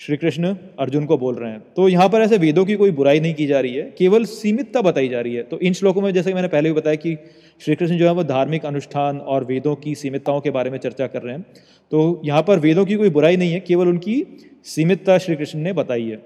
[0.02, 3.20] श्री कृष्ण अर्जुन को बोल रहे हैं। तो यहाँ पर ऐसे वेदों की कोई बुराई
[3.20, 6.12] नहीं की जा रही है, केवल सीमितता बताई जा रही है। तो इन श्लोकों में
[6.14, 7.18] जैसे कि मैंने पहले भी बताया कि
[7.62, 11.08] श्री कृष्ण जो है वो धार्मिक अनुष्ठान और वेदों की सीमितताओं के बारे में चर्चा
[11.08, 11.46] कर रहे हैं।
[11.92, 14.24] तो यहाँ पर वेदों की कोई बुराई नहीं है, केवल उनकी
[14.66, 16.22] सीमितता श्री कृष्ण ने बताई है।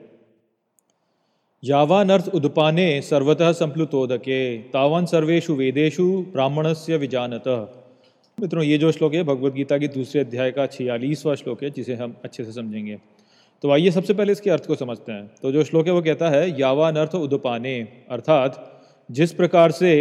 [1.63, 7.43] यावान अर्थ उदपाने सर्वतः संप्लुतोदके, तावन सर्वेशु वेदेशु ब्राह्मणस्य विजानत।
[8.37, 11.95] मित्रों, ये जो श्लोक है भगवत गीता की दूसरे अध्याय का छियालीसवां श्लोक है, जिसे
[11.95, 12.97] हम अच्छे से समझेंगे।
[13.65, 16.29] तो आइए सबसे पहले इसके अर्थ को समझते हैं। तो जो श्लोक है वो कहता
[16.29, 19.93] है यावान अर्थ उदपाने, अर्थात जिस प्रकार से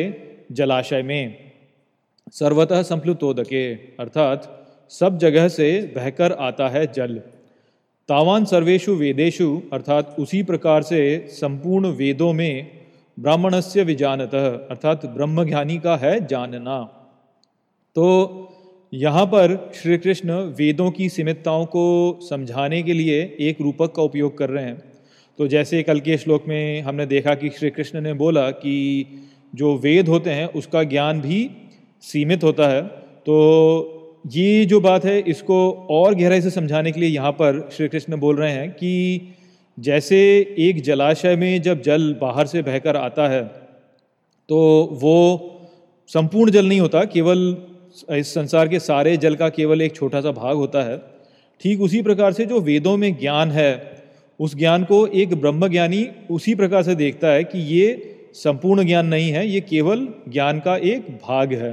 [0.52, 1.52] जलाशय में
[2.32, 7.16] सर्वतः संप्लुतोदके, अर्थात सब जगह से बहकर आता है जल।
[8.08, 12.70] तावान सर्वेशु वेदेशु अर्थात उसी प्रकार से संपूर्ण वेदों में
[13.20, 16.82] ब्राह्मणस्य विजानतः, अर्थात ब्रह्मज्ञानी का है जानना।
[17.96, 18.53] तो
[18.94, 24.36] यहाँ पर श्री कृष्ण वेदों की सीमितताओं को समझाने के लिए एक रूपक का उपयोग
[24.38, 24.82] कर रहे हैं।
[25.38, 29.06] तो जैसे कल के श्लोक में हमने देखा कि श्री कृष्ण ने बोला कि
[29.52, 31.50] जो वेद होते हैं, उसका ज्ञान भी
[32.02, 35.58] सीमित होता है। तो ये जो बात है, इसको
[35.90, 39.34] और गहराई से समझाने के लिए यहाँ पर श्री कृष्ण बोल रहे हैं कि
[39.78, 40.18] जैसे
[40.60, 43.42] एक जलाशय में जब जल बाहर से बहकर आता है
[44.48, 44.58] तो
[44.94, 45.20] वो
[46.10, 47.56] संपूर्ण जल नहीं होता, केवल
[48.10, 50.96] इस संसार के सारे जल का केवल एक छोटा सा भाग होता है।
[51.60, 54.02] ठीक उसी प्रकार से जो वेदों में ज्ञान है,
[54.40, 59.30] उस ज्ञान को एक ब्रह्मज्ञानी उसी प्रकार से देखता है कि ये संपूर्ण ज्ञान नहीं
[59.30, 61.72] है, ये केवल ज्ञान का एक भाग है।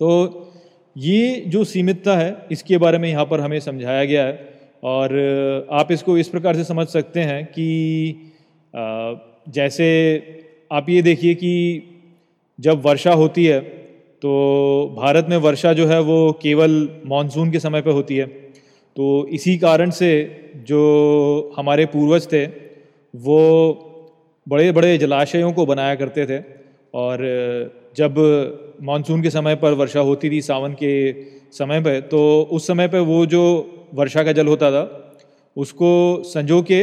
[0.00, 0.52] तो
[0.96, 4.48] ये जो सीमितता है, इसके बारे में यहाँ पर हमें समझाया गया है
[4.82, 8.32] और आप इसको इस प्रकार से समझ सकते हैं कि
[9.48, 9.86] जैसे
[10.72, 11.52] आप ये देखिए कि
[12.58, 13.60] जब वर्षा होती है
[14.22, 16.72] तो भारत में वर्षा जो है वो केवल
[17.06, 18.26] मानसून के समय पर होती है।
[18.96, 20.10] तो इसी कारण से
[20.66, 23.38] जो हमारे पूर्वज थे, वो
[24.46, 26.38] बड़े बड़े जलाशयों को बनाया करते थे
[26.94, 27.18] और
[27.96, 28.18] जब
[28.82, 31.12] मानसून के समय पर वर्षा होती थी सावन के
[31.52, 33.42] समय पर तो उस समय पर वो जो
[33.94, 34.82] वर्षा का जल होता था,
[35.56, 36.82] उसको संजो के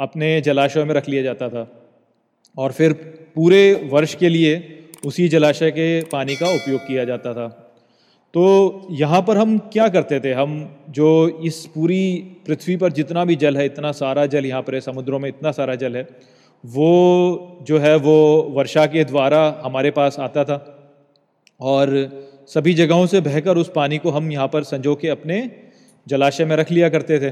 [0.00, 1.66] अपने जलाशय में रख लिया जाता था।
[2.58, 2.92] और फिर
[3.34, 4.56] पूरे वर्ष के लिए
[5.04, 7.48] उसी जलाशय के पानी का उपयोग किया जाता था।
[8.34, 10.32] तो यहाँ पर हम क्या करते थे?
[10.32, 14.74] हम जो इस पूरी पृथ्वी पर जितना भी जल है, इतना सारा जल यहाँ पर
[14.74, 16.08] है, समुद्रों में इतना सारा जल है,
[16.66, 20.58] वो जो है, वो वर्षा के द्वारा हमारे पास आता था
[21.60, 21.88] और
[22.46, 25.50] सभी जगहों से बहकर उस पानी को हम यहाँ पर संजो के अपने
[26.08, 27.30] जलाशय में रख लिया करते थे।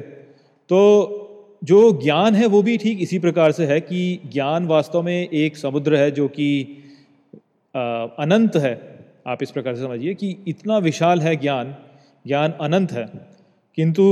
[0.70, 5.28] तो जो ज्ञान है, वो भी ठीक इसी प्रकार से है कि ज्ञान वास्तव में
[5.28, 6.82] एक समुद्र है जो कि
[8.18, 11.76] अनंत है। आप इस प्रकार से समझिए कि इतना विशाल है ज्ञान
[12.26, 13.06] ज्ञान अनंत है।
[13.76, 14.02] किंतु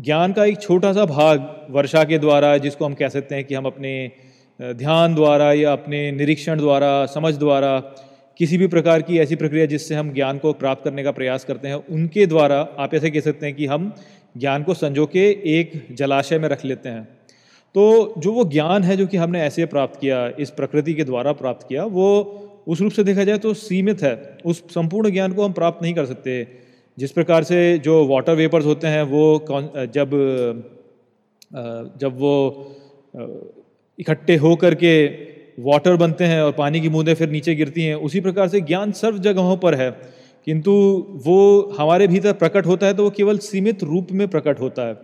[0.00, 3.54] ज्ञान का एक छोटा सा भाग वर्षा के द्वारा, जिसको हम कह सकते हैं कि
[3.54, 4.10] हम अपने
[4.62, 7.80] ध्यान द्वारा या अपने निरीक्षण द्वारा, समझ द्वारा,
[8.38, 11.68] किसी भी प्रकार की ऐसी प्रक्रिया जिससे हम ज्ञान को प्राप्त करने का प्रयास करते
[11.68, 13.94] हैं, उनके द्वारा आप ऐसे कह सकते हैं कि हम
[14.36, 17.04] ज्ञान को संजो के एक जलाशय में रख लेते हैं।
[17.74, 21.32] तो जो वो ज्ञान है जो कि हमने ऐसे प्राप्त किया, इस प्रकृति के द्वारा
[21.32, 25.44] प्राप्त किया, वो उस रूप से देखा जाए तो सीमित है। उस संपूर्ण ज्ञान को
[25.44, 26.46] हम प्राप्त नहीं कर सकते।
[26.98, 29.44] जिस प्रकार से जो वाटर वेपर्स होते हैं, वो
[29.94, 30.10] जब
[32.00, 32.34] जब वो
[33.98, 35.06] इकट्ठे हो करके
[35.62, 38.92] वाटर बनते हैं और पानी की बूंदें फिर नीचे गिरती हैं, उसी प्रकार से ज्ञान
[38.92, 39.90] सर्व जगहों पर है।
[40.46, 40.72] किंतु
[41.24, 44.94] वो हमारे भीतर प्रकट होता है तो वो केवल सीमित रूप में प्रकट होता है।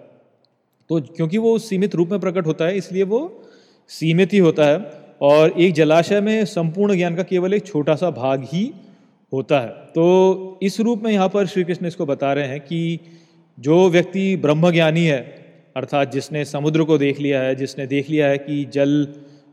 [0.90, 3.20] तो क्योंकि वो सीमित रूप में प्रकट होता है, इसलिए वो
[3.90, 4.78] सीमित ही होता है।
[5.20, 8.72] और एक जलाशय में संपूर्ण ज्ञान का केवल एक छोटा सा भाग ही
[9.32, 13.00] होता है। तो इस रूप में यहाँ पर श्री कृष्ण इसको बता रहे हैं कि
[13.58, 15.20] जो व्यक्ति ब्रह्मज्ञानी है,
[15.76, 19.08] अर्थात जिसने समुद्र को देख लिया है, जिसने देख लिया है कि जल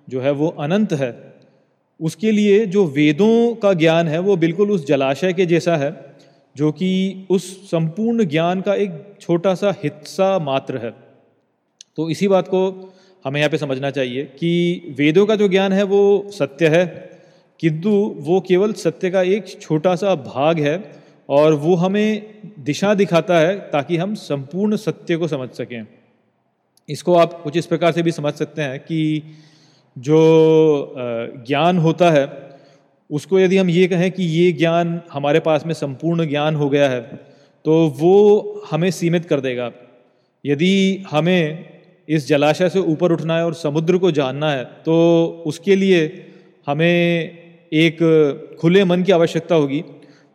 [0.09, 1.33] जो है वो अनंत है,
[2.01, 6.15] उसके लिए जो वेदों का ज्ञान है वो बिल्कुल उस जलाशय के जैसा है,
[6.55, 10.93] जो कि उस संपूर्ण ज्ञान का एक छोटा सा हिस्सा मात्र है।
[11.95, 12.93] तो इसी बात को
[13.27, 16.85] हमें यहाँ पे समझना चाहिए कि वेदों का जो ज्ञान है वो सत्य है,
[17.59, 20.75] किंतु वो केवल सत्य का एक छोटा सा भाग है
[21.29, 25.85] और वो हमें दिशा दिखाता है ताकि हम संपूर्ण सत्य को समझ सकें।
[26.89, 29.23] इसको आप कुछ इस प्रकार से भी समझ सकते हैं कि
[29.95, 30.93] जो
[31.47, 32.25] ज्ञान होता है,
[33.09, 36.89] उसको यदि हम ये कहें कि ये ज्ञान हमारे पास में संपूर्ण ज्ञान हो गया
[36.89, 37.01] है
[37.65, 38.13] तो वो
[38.71, 39.71] हमें सीमित कर देगा।
[40.45, 41.76] यदि हमें
[42.07, 44.95] इस जलाशय से ऊपर उठना है और समुद्र को जानना है तो
[45.47, 46.05] उसके लिए
[46.67, 46.91] हमें
[47.73, 47.97] एक
[48.61, 49.83] खुले मन की आवश्यकता होगी।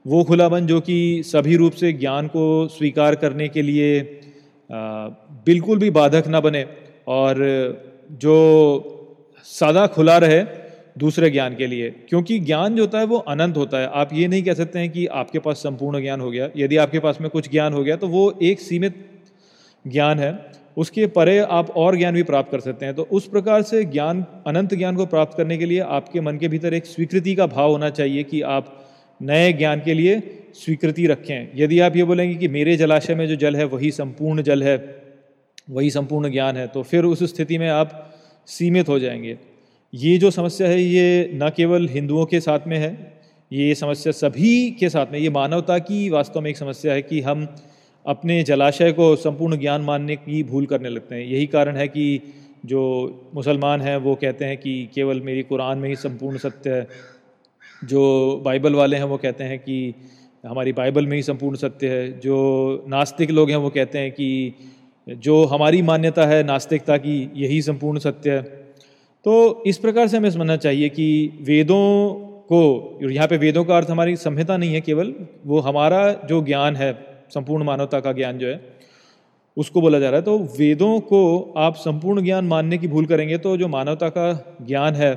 [0.07, 4.01] वो खुला मन जो कि सभी रूप से ज्ञान को स्वीकार करने के लिए
[5.47, 6.65] बिल्कुल भी बाधक ना बने
[7.07, 7.37] और
[8.11, 8.37] जो
[9.47, 10.43] सदा खुला रहे
[10.99, 14.27] दूसरे ज्ञान के लिए। क्योंकि ज्ञान जो होता है वो अनंत होता है। आप ये
[14.29, 17.31] नहीं कह सकते हैं कि आपके पास संपूर्ण ज्ञान हो गया। यदि आपके पास में
[17.31, 19.05] कुछ ज्ञान हो गया तो वो एक सीमित
[19.85, 23.63] ज्ञान है। उसके परे आप और ज्ञान भी प्राप्त कर सकते हैं। तो उस प्रकार
[23.63, 27.35] से ज्ञान, अनंत ज्ञान को प्राप्त करने के लिए आपके मन के भीतर एक स्वीकृति
[27.35, 28.79] का भाव होना चाहिए कि आप
[29.23, 30.21] नए ज्ञान के लिए
[30.55, 34.43] स्वीकृति रखें। यदि आप ये बोलेंगे कि मेरे जलाशय में जो जल है, वही संपूर्ण
[34.43, 34.77] जल है,
[35.71, 38.15] वही संपूर्ण ज्ञान है तो फिर उस स्थिति में आप
[38.47, 39.39] सीमित हो जाएँगे।
[39.95, 43.21] ये जो समस्या है, ये न केवल हिंदुओं के साथ में है,
[43.53, 47.21] ये समस्या सभी के साथ में, ये मानवता की वास्तव में एक समस्या है कि
[47.21, 47.47] हम
[48.07, 52.21] अपने जलाशय को संपूर्ण ज्ञान मानने की भूल करने लगते हैं। यही कारण है कि
[52.67, 52.81] जो
[53.35, 56.89] मुसलमान हैं, वो कहते हैं कि केवल मेरी कुरान में ही संपूर्ण सत्य है।
[57.85, 59.95] जो बाइबल वाले हैं, वो कहते हैं कि
[60.47, 64.55] हमारी बाइबल में ही संपूर्ण सत्य है। जो नास्तिक लोग हैं, वो कहते हैं कि
[65.09, 68.43] जो हमारी मान्यता है, नास्तिकता की, यही संपूर्ण सत्य है।
[69.25, 73.91] तो इस प्रकार से हमें समझना चाहिए कि वेदों को यहाँ पे वेदों का अर्थ
[73.91, 75.15] हमारी संहिता नहीं है केवल,
[75.47, 78.61] वो हमारा जो ज्ञान है संपूर्ण मानवता का ज्ञान जो है,
[79.57, 83.39] उसको बोला जा रहा है। तो वेदों को आप संपूर्ण ज्ञान मानने की भूल करेंगे
[83.39, 85.15] तो जो मानवता का ज्ञान है,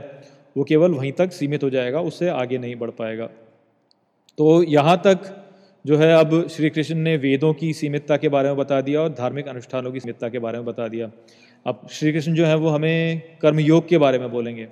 [0.55, 3.25] वो केवल वहीं तक सीमित हो जाएगा, उससे आगे नहीं बढ़ पाएगा।
[4.37, 5.33] तो यहाँ तक
[5.85, 9.09] जो है, अब श्री कृष्ण ने वेदों की सीमितता के बारे में बता दिया और
[9.09, 11.09] धार्मिक अनुष्ठानों की सीमितता के बारे में बता दिया।
[11.65, 14.67] अब श्री कृष्ण जो है, वो हमें कर्मयोग के बारे में बोलेंगे।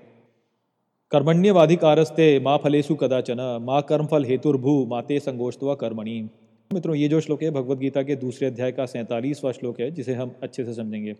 [1.11, 6.29] कर्मण्यवाधिकारस्ते माँ फलेशु कदाचन, माँ कर्मफल हेतुर्भू, माते संगोष्ठवा कर्मणि
[6.73, 10.13] मित्रों, ये जो श्लोक है, भगवत गीता के दूसरे अध्याय का सैंतालीसवां श्लोक है, जिसे
[10.13, 11.13] हम अच्छे से समझेंगे।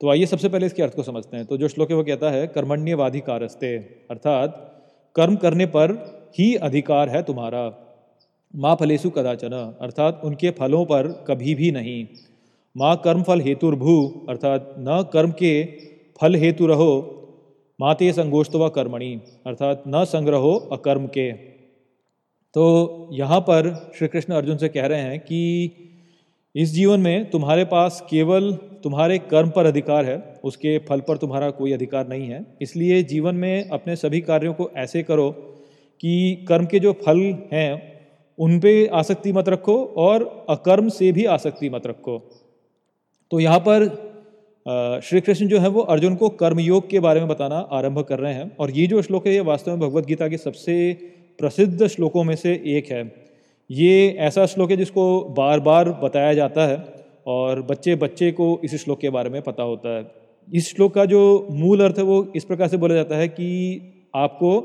[0.00, 2.30] तो आइए सबसे पहले इसके अर्थ को समझते हैं। तो जो श्लोक है, वो कहता
[2.30, 3.76] है, कर्मण्यवाधिकारस्ते
[4.10, 4.82] अर्थात,
[5.16, 5.90] कर्म करने पर
[6.38, 7.78] ही अधिकार है तुम्हारा।
[8.56, 12.06] माँ फलेशु कदाचन अर्थात, उनके फलों पर कभी भी नहीं।
[12.76, 15.64] माँ कर्म फल हेतुर्भू अर्थात, न कर्म के
[16.20, 17.10] फल हेतु रहो।
[17.80, 21.53] माते संगोष्ठ व कर्मणि अर्थात, न संग्रहो अकर्म के
[22.54, 25.70] तो यहाँ पर श्री कृष्ण अर्जुन से कह रहे हैं कि
[26.54, 31.50] इस जीवन में तुम्हारे पास केवल तुम्हारे कर्म पर अधिकार है, उसके फल पर तुम्हारा
[31.50, 35.30] कोई अधिकार नहीं है। इसलिए जीवन में अपने सभी कार्यों को ऐसे करो
[36.00, 37.20] कि कर्म के जो फल
[37.52, 37.82] हैं,
[38.38, 42.18] उन पे आसक्ति मत रखो और अकर्म से भी आसक्ति मत रखो।
[43.32, 43.88] तो यहाँ पर
[45.04, 48.34] श्री कृष्ण जो है वो अर्जुन को कर्मयोग के बारे में बताना आरंभ कर रहे
[48.34, 50.76] हैं। और ये जो श्लोक है, ये वास्तव में भगवत गीता के सबसे
[51.38, 53.02] प्रसिद्ध श्लोकों में से एक है।
[53.70, 56.84] ये ऐसा श्लोक है जिसको बार बार बताया जाता है
[57.26, 60.06] और बच्चे बच्चे को इस श्लोक के बारे में पता होता है।
[60.48, 63.80] इस श्लोक का जो मूल अर्थ है वो इस प्रकार से बोला जाता है कि
[64.14, 64.60] आपको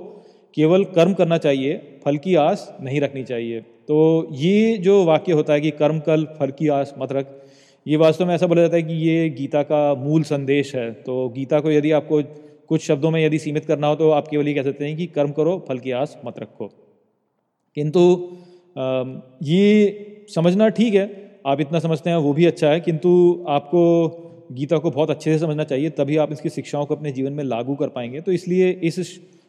[0.55, 5.53] केवल कर्म करना चाहिए, फल की आस नहीं रखनी चाहिए। तो ये जो वाक्य होता
[5.53, 7.27] है कि कर्म कल, फल की आस मत रख,
[7.87, 11.29] ये वास्तव में ऐसा बोला जाता है कि ये गीता का मूल संदेश है। तो
[11.29, 12.21] गीता को यदि आपको
[12.69, 15.05] कुछ शब्दों में यदि सीमित करना हो तो आप केवल ये कह सकते हैं कि
[15.07, 16.67] कर्म करो, फल की आस मत रखो।
[17.77, 18.01] किंतु
[19.43, 21.05] ये समझना ठीक है,
[21.45, 23.09] आप इतना समझते हैं, वो भी अच्छा है, किंतु
[23.49, 23.81] आपको
[24.51, 27.43] गीता को बहुत अच्छे से समझना चाहिए, तभी आप इसकी शिक्षाओं को अपने जीवन में
[27.43, 28.99] लागू कर पाएँगे। तो इसलिए इस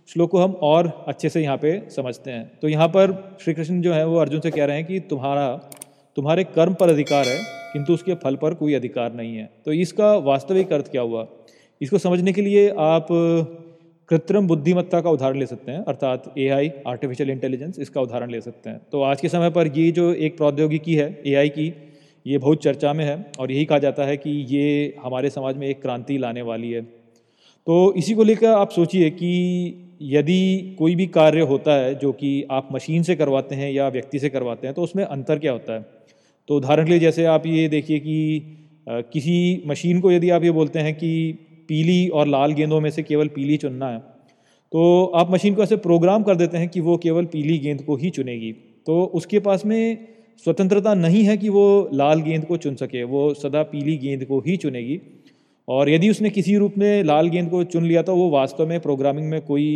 [0.09, 3.81] श्लोक को हम और अच्छे से यहाँ पे समझते हैं। तो यहाँ पर श्री कृष्ण
[3.83, 5.49] जो है, वो अर्जुन से कह रहे हैं कि तुम्हारा,
[6.17, 7.39] तुम्हारे कर्म पर अधिकार है,
[7.73, 11.27] किंतु उसके फल पर कोई अधिकार नहीं है। तो इसका वास्तविक अर्थ क्या हुआ?
[11.81, 13.07] इसको समझने के लिए आप
[14.09, 18.41] कृत्रिम बुद्धिमत्ता का उदाहरण ले सकते हैं, अर्थात ए आई आर्टिफिशियल इंटेलिजेंस इसका उदाहरण ले
[18.41, 21.73] सकते हैं। तो आज के समय पर ये जो एक प्रौद्योगिकी है ए आई की,
[22.27, 25.67] ये बहुत चर्चा में है और यही कहा जाता है कि ये हमारे समाज में
[25.69, 26.83] एक क्रांति लाने वाली है।
[27.67, 32.47] तो इसी को लेकर आप सोचिए कि यदि कोई भी कार्य होता है जो कि
[32.51, 35.73] आप मशीन से करवाते हैं या व्यक्ति से करवाते हैं तो उसमें अंतर क्या होता
[35.73, 35.85] है?
[36.49, 38.57] तो उदाहरण के लिए जैसे आप ये देखिए कि
[38.89, 41.11] किसी मशीन को यदि आप ये बोलते हैं कि
[41.71, 43.99] पीली और लाल गेंदों में से केवल पीली चुनना है।
[44.73, 47.97] तो आप मशीन को ऐसे प्रोग्राम कर देते हैं कि वो केवल पीली गेंद को
[47.97, 48.53] ही चुनेगी।
[48.87, 50.07] तो उसके पास में
[50.45, 54.41] स्वतंत्रता नहीं है कि वो लाल गेंद को चुन सके, वो सदा पीली गेंद को
[54.41, 55.01] ही चुनेगी।
[55.69, 58.81] और यदि उसने किसी रूप में लाल गेंद को चुन लिया तो वो वास्तव में
[58.81, 59.67] प्रोग्रामिंग में कोई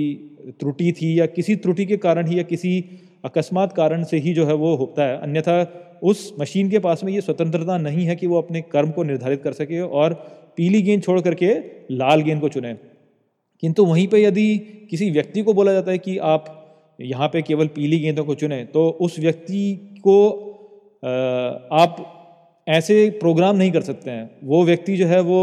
[0.60, 2.72] त्रुटि थी या किसी त्रुटि के कारण ही या किसी
[3.24, 5.56] अकस्मात कारण से ही जो है वो होता है। अन्यथा
[6.02, 9.42] उस मशीन के पास में ये स्वतंत्रता नहीं है कि वो अपने कर्म को निर्धारित
[9.42, 10.14] कर सके और
[10.56, 11.54] पीली गेंद छोड़ करके
[11.92, 12.74] लाल गेंद को चुने।
[13.62, 14.56] किंतु वहीं पे यदि
[14.90, 16.50] किसी व्यक्ति को बोला जाता है कि आप
[16.98, 19.62] यहाँ पे केवल पीली गेंदों को चुने तो उस व्यक्ति
[20.02, 20.16] को
[21.72, 21.96] आप
[22.66, 25.40] ऐसे प्रोग्राम नहीं कर सकते हैं। वो व्यक्ति जो है वो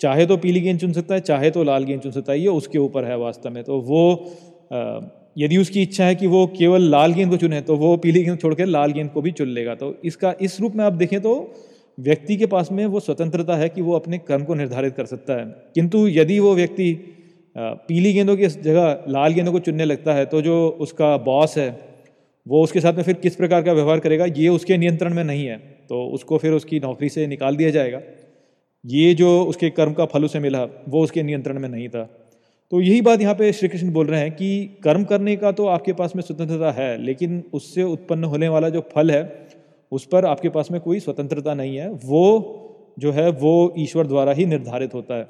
[0.00, 2.48] चाहे तो पीली गेंद चुन सकता है, चाहे तो लाल गेंद चुन सकता है, ये
[2.48, 4.02] उसके ऊपर है वास्तव में। तो वो
[5.38, 8.38] यदि उसकी इच्छा है कि वो केवल लाल गेंद को चुने तो वो पीली गेंद
[8.38, 11.20] छोड़ छोड़कर लाल गेंद को भी चुन लेगा। तो इसका, इस रूप में आप देखें
[11.20, 11.34] तो
[11.98, 15.34] व्यक्ति के पास में वो स्वतंत्रता है कि वो अपने कर्म को निर्धारित कर सकता
[15.34, 16.92] है। किंतु यदि वो व्यक्ति
[17.56, 21.68] पीली गेंदों की जगह लाल गेंदों को चुनने लगता है तो जो उसका बॉस है,
[22.46, 25.46] वो उसके साथ में फिर किस प्रकार का व्यवहार करेगा, ये उसके नियंत्रण में नहीं
[25.46, 25.56] है।
[25.88, 28.00] तो उसको फिर उसकी नौकरी से निकाल दिया जाएगा।
[28.84, 32.04] ये जो उसके कर्म का फल उसे मिला, वो उसके नियंत्रण में नहीं था।
[32.72, 35.66] तो यही बात यहाँ पे श्री कृष्ण बोल रहे हैं कि कर्म करने का तो
[35.66, 39.43] आपके पास में स्वतंत्रता है, लेकिन उससे उत्पन्न होने वाला जो फल है
[39.94, 42.60] उस पर आपके पास में कोई स्वतंत्रता नहीं है, वो
[42.98, 45.26] जो है, वो ईश्वर द्वारा ही निर्धारित होता है।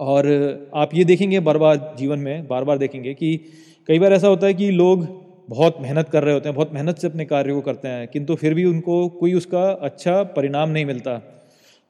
[0.00, 0.26] और
[0.74, 3.40] आप ये देखेंगे बार बार जीवन में बार बार देखेंगे कि
[3.88, 5.06] कई बार ऐसा होता है कि लोग
[5.48, 8.34] बहुत मेहनत कर रहे होते हैं, बहुत मेहनत से अपने कार्य को करते हैं, किंतु
[8.34, 11.18] फिर भी उनको कोई उसका अच्छा परिणाम नहीं मिलता।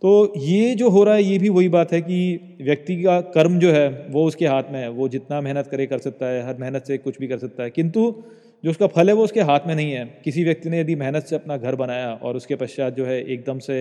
[0.02, 2.18] तो ये जो हो रहा है, ये भी वही बात है कि
[2.62, 5.98] व्यक्ति का कर्म जो है, वो उसके हाथ में है, वो जितना मेहनत करे, कर
[5.98, 8.14] सकता है, हर मेहनत से कुछ भी कर सकता है। किंतु
[8.64, 11.24] जो उसका फल है वो उसके हाथ में नहीं है। किसी व्यक्ति ने यदि मेहनत
[11.24, 13.78] से अपना घर बनाया और उसके पश्चात जो है एकदम से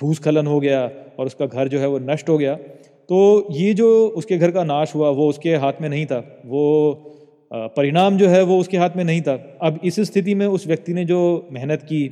[0.00, 0.84] भूस्खलन हो गया
[1.18, 2.54] और उसका घर जो है वो नष्ट हो गया
[3.08, 6.62] तो ये जो उसके घर का नाश हुआ वो उसके हाथ में नहीं था। वो
[7.50, 10.92] परिणाम जो है वो उसके हाथ में नहीं था। अब इस स्थिति में उस व्यक्ति
[10.94, 12.02] ने जो मेहनत की,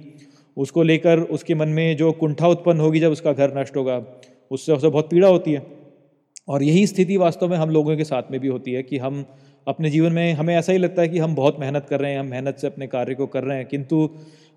[0.57, 4.03] उसको लेकर उसके मन में जो कुंठा उत्पन्न होगी जब उसका घर नष्ट होगा,
[4.51, 5.63] उससे उसे बहुत पीड़ा होती है।
[6.49, 9.25] और यही स्थिति वास्तव में हम लोगों के साथ में भी होती है कि हम
[9.69, 12.21] अपने जीवन में हमें ऐसा ही लगता है कि हम बहुत मेहनत कर रहे हैं,
[12.21, 14.09] हम मेहनत से अपने कार्य को कर रहे हैं, किंतु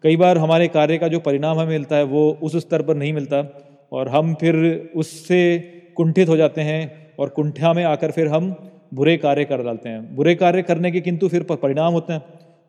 [0.03, 3.13] कई बार हमारे कार्य का जो परिणाम हमें मिलता है, वो उस स्तर पर नहीं
[3.13, 3.43] मिलता
[3.91, 4.55] और हम फिर
[4.95, 5.41] उससे
[5.95, 8.55] कुंठित हो जाते हैं और कुंठा में आकर फिर हम
[8.93, 12.21] बुरे कार्य कर डालते हैं। बुरे कार्य करने के किंतु फिर परिणाम होते हैं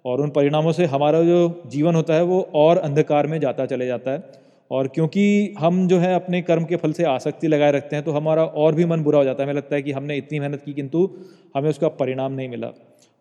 [0.05, 3.87] और उन परिणामों से हमारा जो जीवन होता है, वो और अंधकार में जाता चले
[3.87, 4.42] जाता है।
[4.73, 8.13] और क्योंकि हम जो है अपने कर्म के फल से आसक्ति लगाए रखते हैं तो
[8.13, 10.63] हमारा और भी मन बुरा हो जाता है। हमें लगता है कि हमने इतनी मेहनत
[10.63, 11.11] की, किंतु
[11.57, 12.69] हमें उसका परिणाम नहीं मिला।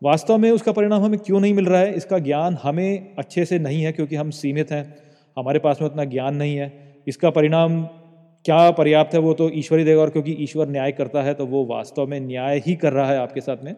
[0.03, 1.93] वास्तव में उसका परिणाम हमें क्यों नहीं मिल रहा है?
[1.93, 4.95] इसका ज्ञान हमें अच्छे से नहीं है, क्योंकि हम सीमित हैं।
[5.37, 7.83] हमारे पास में उतना ज्ञान नहीं है। इसका परिणाम
[8.45, 11.45] क्या पर्याप्त है, वो तो ईश्वर ही देगा, और क्योंकि ईश्वर न्याय करता है तो
[11.45, 13.75] वो वास्तव में न्याय ही कर रहा है आपके साथ में।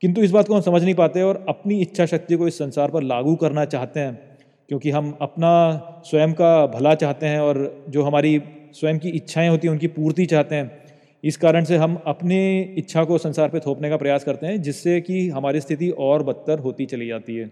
[0.00, 2.90] किंतु इस बात को हम समझ नहीं पाते और अपनी इच्छा शक्ति को इस संसार
[2.90, 4.35] पर लागू करना चाहते हैं।
[4.68, 9.66] क्योंकि हम अपना स्वयं का भला चाहते हैं और जो हमारी स्वयं की इच्छाएँ होती
[9.66, 10.82] हैं, उनकी पूर्ति चाहते हैं।
[11.24, 15.00] इस कारण से हम अपने इच्छा को संसार पर थोपने का प्रयास करते हैं, जिससे
[15.00, 17.46] कि हमारी स्थिति और बदतर होती चली जाती है।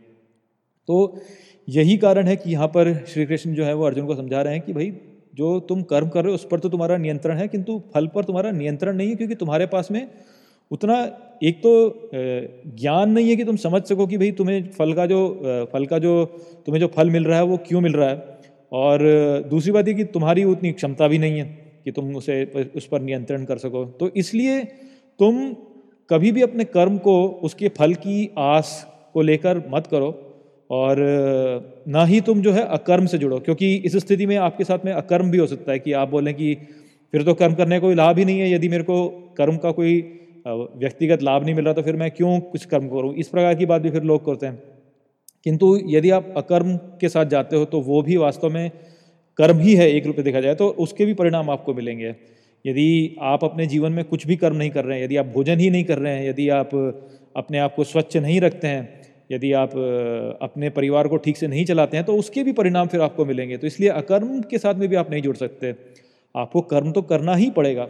[0.89, 1.21] तो
[1.69, 4.55] यही कारण है कि यहाँ पर श्री कृष्ण जो है, वो अर्जुन को समझा रहे
[4.55, 4.93] हैं कि भाई,
[5.35, 8.25] जो तुम कर्म कर रहे हो, उस पर तो तुम्हारा नियंत्रण है, किंतु फल पर
[8.25, 10.11] तुम्हारा नियंत्रण नहीं है, क्योंकि तुम्हारे पास में
[10.71, 10.97] उतना
[11.43, 15.19] एक तो ज्ञान नहीं है कि तुम समझ सको कि भाई तुम्हें फल का जो
[15.73, 16.25] फल का जो,
[16.67, 18.33] तुम्हें जो फल मिल रहा है वो क्यों मिल रहा है।
[18.73, 19.01] और
[19.51, 21.45] दूसरी बात ये कि तुम्हारी उतनी क्षमता भी नहीं है
[21.85, 22.45] कि तुम उसे,
[22.77, 24.61] उस पर नियंत्रण कर सको। तो इसलिए
[25.21, 25.55] तुम
[26.11, 30.09] कभी भी अपने कर्म को, उसके फल की आस को लेकर मत करो
[30.71, 30.97] और
[31.89, 34.93] ना ही तुम जो है अकर्म से जुड़ो, क्योंकि इस स्थिति में आपके साथ में
[34.93, 36.55] अकर्म भी हो सकता है कि आप बोलें कि
[37.13, 39.71] फिर तो कर्म करने का कोई लाभ ही नहीं है, यदि मेरे को कर्म का
[39.73, 40.01] कोई
[40.47, 43.15] व्यक्तिगत लाभ नहीं मिल रहा तो फिर मैं क्यों कुछ कर्म करूँ?
[43.15, 44.63] इस प्रकार की बात भी फिर लोग करते हैं।
[45.47, 48.71] किंतु यदि आप अकर्म के साथ जाते हो तो वो भी वास्तव में
[49.39, 52.15] कर्म ही है, एक रूप में देखा जाए तो उसके भी परिणाम आपको मिलेंगे।
[52.65, 55.59] यदि आप अपने जीवन में कुछ भी कर्म नहीं कर रहे हैं, यदि आप भोजन
[55.59, 56.71] ही नहीं कर रहे हैं, यदि आप
[57.37, 59.03] अपने आप को स्वच्छ नहीं रखते हैं,
[59.33, 59.73] यदि आप
[60.43, 63.57] अपने परिवार को ठीक से नहीं चलाते हैं तो उसके भी परिणाम फिर आपको मिलेंगे।
[63.57, 65.75] तो इसलिए अकर्म के साथ में भी आप नहीं जुड़ सकते।
[66.35, 67.89] आपको कर्म तो करना ही पड़ेगा।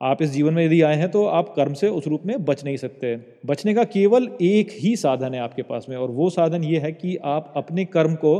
[0.00, 2.64] आप इस जीवन में यदि आए हैं तो आप कर्म से उस रूप में बच
[2.64, 3.14] नहीं सकते।
[3.46, 6.92] बचने का केवल एक ही साधन है आपके पास में, और वो साधन ये है
[6.92, 8.34] कि आप अपने कर्म को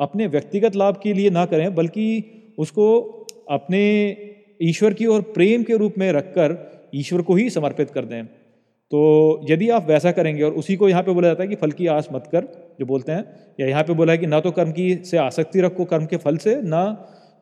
[0.00, 2.98] अपने व्यक्तिगत लाभ के लिए ना करें, बल्कि उसको
[3.50, 3.80] अपने
[4.60, 6.56] ईश्वर की ओर प्रेम के रूप में रखकर
[6.94, 8.24] ईश्वर को ही समर्पित कर दें।
[8.90, 9.00] तो
[9.50, 11.86] यदि आप वैसा करेंगे, और उसी को यहाँ पे बोला जाता है कि फल की
[11.86, 12.44] आस मत कर,
[12.80, 13.24] जो बोलते हैं,
[13.60, 16.16] या यहाँ पे बोला है कि ना तो कर्म की से आसक्ति रखो, कर्म के
[16.16, 16.84] फल से, ना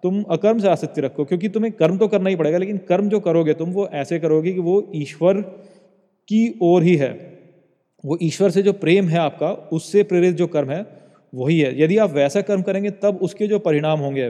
[0.07, 3.21] तुम अकर्म से आसक्ति रखो, क्योंकि तुम्हें कर्म तो करना ही पड़ेगा, लेकिन कर्म जो
[3.21, 5.41] करोगे तुम, वो ऐसे करोगे कि वो ईश्वर
[6.29, 7.11] की ओर ही है।
[8.05, 10.87] वो ईश्वर से जो प्रेम है आपका, उससे प्रेरित जो कर्म है,
[11.35, 14.29] वही है। यदि आप वैसा कर्म करेंगे, तब उसके जो परिणाम होंगे,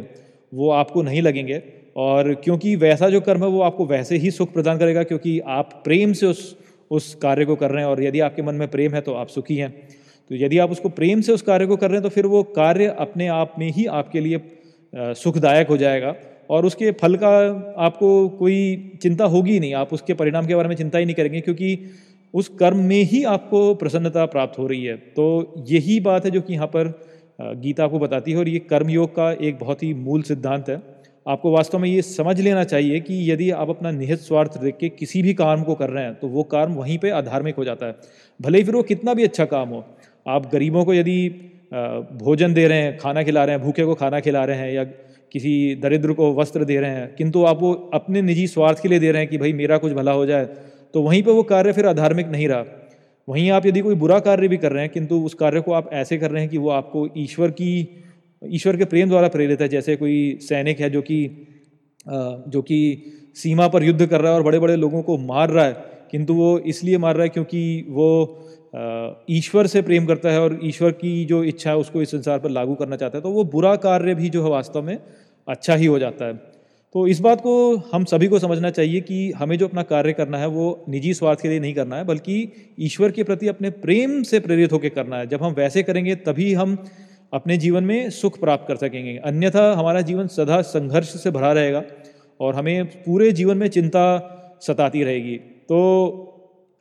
[0.52, 1.62] वो आपको नहीं लगेंगे।
[1.96, 5.80] और क्योंकि वैसा जो कर्म है, वो आपको वैसे ही सुख प्रदान करेगा, क्योंकि आप
[5.84, 6.56] प्रेम से उस
[6.90, 9.28] उस कार्य को कर रहे हैं, और यदि आपके मन में प्रेम है तो आप
[9.28, 9.70] सुखी हैं।
[10.30, 12.42] तो यदि आप उसको प्रेम से उस कार्य को कर रहे हैं तो फिर वो
[12.42, 14.38] कार्य अपने आप में ही आपके लिए
[14.92, 16.14] सुखदायक हो जाएगा।
[16.50, 17.28] और उसके फल का
[17.78, 21.14] आपको कोई चिंता होगी ही नहीं, आप उसके परिणाम के बारे में चिंता ही नहीं
[21.14, 21.78] करेंगे, क्योंकि
[22.34, 26.40] उस कर्म में ही आपको प्रसन्नता प्राप्त हो रही है। तो यही बात है जो
[26.40, 26.92] कि यहाँ पर
[27.40, 30.80] गीता आपको बताती है, और ये कर्मयोग का एक बहुत ही मूल सिद्धांत है।
[31.26, 34.88] आपको वास्तव में ये समझ लेना चाहिए कि यदि आप अपना निहित स्वार्थ देख के
[34.90, 37.86] किसी भी काम को कर रहे हैं तो वो काम वहीं पे अधार्मिक हो जाता
[37.86, 37.96] है।
[38.40, 39.84] भले ही फिर वो कितना भी अच्छा काम हो,
[40.26, 41.28] आप गरीबों को यदि
[41.72, 44.84] भोजन दे रहे हैं, खाना खिला रहे हैं, भूखे को खाना खिला रहे हैं या
[45.32, 48.98] किसी दरिद्र को वस्त्र दे रहे हैं, किंतु आप वो अपने निजी स्वार्थ के लिए
[48.98, 50.44] दे रहे हैं कि भाई मेरा कुछ भला हो जाए
[50.94, 52.64] तो वहीं पर वो कार्य फिर अधार्मिक नहीं रहा।
[53.28, 55.90] वहीं आप यदि कोई बुरा कार्य भी कर रहे हैं, किंतु उस कार्य को आप
[55.92, 57.88] ऐसे कर रहे हैं कि वो आपको ईश्वर की,
[58.42, 61.18] ईश्वर के प्रेम द्वारा प्रेरित है, जैसे कोई सैनिक है जो कि
[62.06, 62.78] जो कि
[63.36, 65.72] सीमा पर युद्ध कर रहा है और बड़े बड़े लोगों को मार रहा है,
[66.10, 68.08] किंतु वो इसलिए मार रहा है क्योंकि वो
[69.30, 72.50] ईश्वर से प्रेम करता है और ईश्वर की जो इच्छा है उसको इस संसार पर
[72.50, 74.98] लागू करना चाहता है तो वो बुरा कार्य भी जो है वास्तव में
[75.48, 76.34] अच्छा ही हो जाता है।
[76.94, 80.38] तो इस बात को हम सभी को समझना चाहिए कि हमें जो अपना कार्य करना
[80.38, 84.22] है वो निजी स्वार्थ के लिए नहीं करना है, बल्कि ईश्वर के प्रति अपने प्रेम
[84.22, 86.76] से प्रेरित होकर करना है। जब हम वैसे करेंगे, तभी हम
[87.32, 91.82] अपने जीवन में सुख प्राप्त कर सकेंगे। अन्यथा हमारा जीवन सदा संघर्ष से भरा रहेगा
[92.40, 96.35] और हमें पूरे जीवन में चिंता सताती रहेगी। तो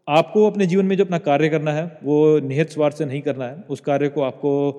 [0.07, 3.45] आपको अपने जीवन में जो अपना कार्य करना है, वो निहित स्वार्थ से नहीं करना
[3.45, 4.71] है। उस कार्य को आपको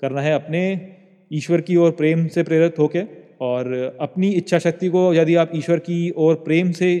[0.00, 0.60] करना है अपने
[1.30, 3.06] ईश्वर की ओर प्रेम से प्रेरित होकर
[3.40, 6.92] और अपनी इच्छा शक्ति को यदि आप ईश्वर की ओर प्रेम से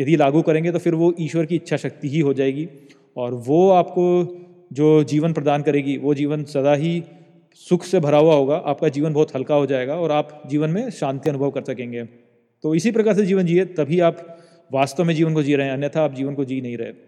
[0.00, 2.68] यदि लागू करेंगे तो फिर वो ईश्वर की इच्छा शक्ति ही हो जाएगी
[3.16, 4.06] और वो आपको
[4.72, 7.02] जो जीवन प्रदान करेगी, वो जीवन सदा ही
[7.54, 10.90] सुख से भरा हुआ होगा। आपका जीवन बहुत हल्का हो जाएगा और आप जीवन में
[10.90, 12.04] शांति अनुभव कर सकेंगे।
[12.64, 14.38] तो इसी प्रकार से जीवन जिए, तभी आप
[14.72, 17.07] वास्तव में जीवन को जी रहे हैं, अन्यथा आप जीवन को जी नहीं रहे।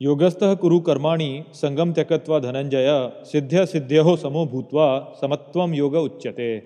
[0.00, 2.88] योगस्थ कुरु कर्माणी संगम त्यक्वा धनंजय
[3.24, 4.88] सिद्ध्य सिद्ध्यो समो भूतवा
[5.20, 6.56] समत्वम योग उच्यते।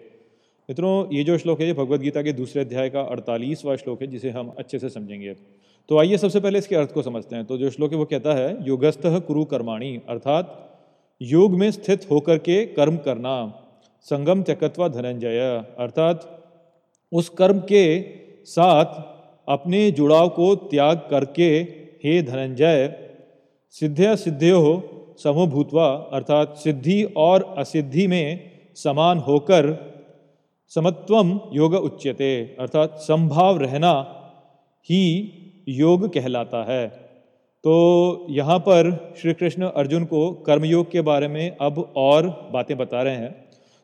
[0.68, 4.07] मित्रों, ये जो श्लोक है, ये भगवद गीता के दूसरे अध्याय का अड़तालीसवां श्लोक है,
[4.07, 5.35] जिसे हम अच्छे से समझेंगे।
[5.89, 8.35] तो आइए सबसे पहले इसके अर्थ को समझते हैं। तो जो श्लोक है, वो कहता
[8.35, 10.57] है, योगस्थ कुरु कर्माणी, अर्थात
[11.20, 13.35] योग में स्थित होकर के कर्म करना
[14.07, 15.39] संगम त्यक्वा धनंजय
[15.78, 16.26] अर्थात
[17.12, 17.85] उस कर्म के
[18.47, 18.99] साथ
[19.49, 21.51] अपने जुड़ाव को त्याग करके,
[22.05, 23.07] हे धनंजय
[23.75, 24.61] सिद्ध्य सिद्ध्यो
[25.18, 29.68] समूभूतवा, अर्थात सिद्धि और असिद्धि में समान होकर
[30.73, 33.93] समत्वम योग उच्यते, अर्थात संभाव रहना
[34.89, 35.05] ही
[35.68, 36.87] योग कहलाता है।
[37.64, 43.03] तो यहाँ पर श्री कृष्ण अर्जुन को कर्मयोग के बारे में अब और बातें बता
[43.03, 43.31] रहे हैं।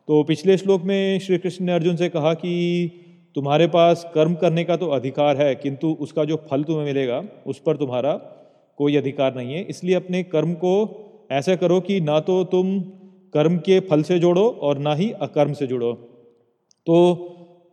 [0.07, 2.53] तो पिछले श्लोक में श्री कृष्ण ने अर्जुन से कहा कि
[3.35, 7.59] तुम्हारे पास कर्म करने का तो अधिकार है, किंतु उसका जो फल तुम्हें मिलेगा, उस
[7.59, 8.19] पर तुम्हारा
[8.77, 10.73] कोई अधिकार नहीं है। इसलिए अपने कर्म को
[11.31, 12.79] ऐसे करो कि ना तो तुम
[13.33, 15.93] कर्म के फल से जोड़ो और ना ही अकर्म से जुड़ो।
[16.87, 16.95] तो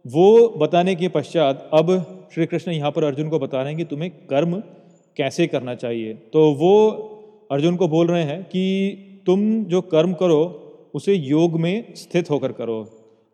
[0.05, 1.93] वो बताने के पश्चात अब
[2.35, 4.57] श्री कृष्ण यहाँ पर अर्जुन को बता रहे हैं कि तुम्हें कर्म
[5.17, 6.13] कैसे करना चाहिए?
[6.13, 6.91] तो वो
[7.51, 10.43] अर्जुन को बोल रहे हैं कि तुम जो कर्म करो,
[10.95, 12.81] उसे योग में स्थित होकर करो।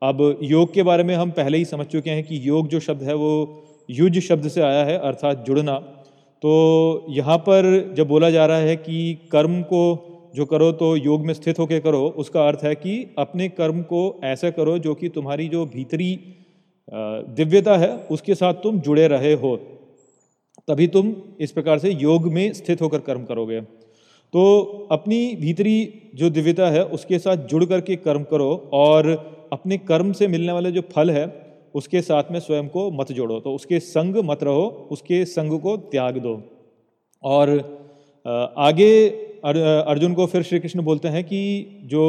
[0.03, 3.03] अब योग के बारे में हम पहले ही समझ चुके हैं कि योग जो शब्द
[3.03, 5.79] है, वो युज शब्द से आया है, अर्थात जुड़ना।
[6.43, 9.83] तो यहाँ पर जब बोला जा रहा है कि कर्म को
[10.35, 14.21] जो करो तो योग में स्थित होकर करो, उसका अर्थ है कि अपने कर्म को
[14.25, 16.13] ऐसा करो जो कि तुम्हारी जो भीतरी
[16.89, 19.57] दिव्यता है, उसके साथ तुम जुड़े रहे हो।
[20.69, 26.31] तभी तुम इस प्रकार से योग में स्थित होकर कर्म करोगे। तो अपनी भीतरी जो
[26.31, 29.09] दिव्यता है, उसके साथ जुड़ करके कर्म करो और
[29.53, 31.27] अपने कर्म से मिलने वाले जो फल है
[31.75, 35.77] उसके साथ में स्वयं को मत जोड़ो तो उसके संग मत रहो, उसके संग को
[35.77, 36.41] त्याग दो।
[37.23, 37.51] और
[38.59, 39.09] आगे
[39.45, 41.41] अर्जुन को फिर श्री कृष्ण बोलते हैं कि
[41.85, 42.03] जो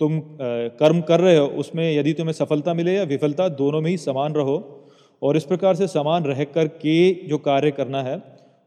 [0.00, 0.20] तुम
[0.78, 4.34] कर्म कर रहे हो, उसमें यदि तुम्हें सफलता मिले या विफलता, दोनों में ही समान
[4.34, 4.56] रहो।
[5.22, 8.22] और इस प्रकार से समान रह कर के जो कार्य करना है,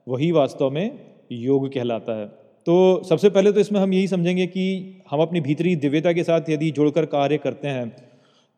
[0.07, 0.99] वही वास्तव में
[1.31, 2.25] योग कहलाता है।
[2.67, 4.65] तो सबसे पहले तो इसमें हम यही समझेंगे कि
[5.11, 8.08] हम अपनी भीतरी दिव्यता के साथ यदि जुड़कर कार्य करते हैं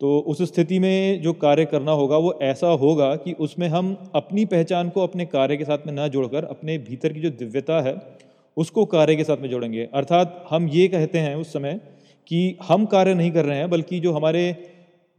[0.01, 4.45] तो उस स्थिति में जो कार्य करना होगा, वो ऐसा होगा कि उसमें हम अपनी
[4.45, 7.95] पहचान को अपने कार्य के साथ में न जोड़कर, अपने भीतर की जो दिव्यता है,
[8.57, 11.79] उसको कार्य के साथ में जोड़ेंगे। अर्थात हम ये कहते हैं उस समय
[12.27, 14.55] कि हम कार्य नहीं कर रहे हैं, बल्कि जो हमारे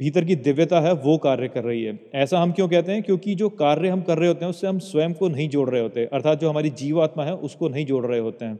[0.00, 3.02] भीतर की दिव्यता है, वो कार्य कर रही है। ऐसा हम क्यों कहते हैं?
[3.02, 5.82] क्योंकि जो कार्य हम कर रहे होते हैं, उससे हम स्वयं को नहीं जोड़ रहे
[5.82, 8.58] होते। अर्थात जो हमारी जीवात्मा है, उसको नहीं जोड़ रहे होते हैं।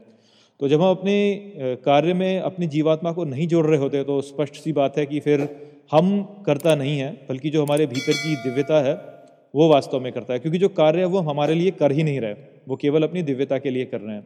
[0.59, 4.55] तो जब हम अपने कार्य में अपनी जीवात्मा को नहीं जोड़ रहे होते तो स्पष्ट
[4.55, 8.81] सी बात है कि फिर हम करता नहीं है, बल्कि जो हमारे भीतर की दिव्यता
[8.81, 8.93] है,
[9.53, 12.19] वो वास्तव में करता है। क्योंकि जो कार्य है, वो हमारे लिए कर ही नहीं
[12.19, 12.33] रहे।
[12.67, 14.25] वो केवल अपनी दिव्यता के लिए कर रहे हैं।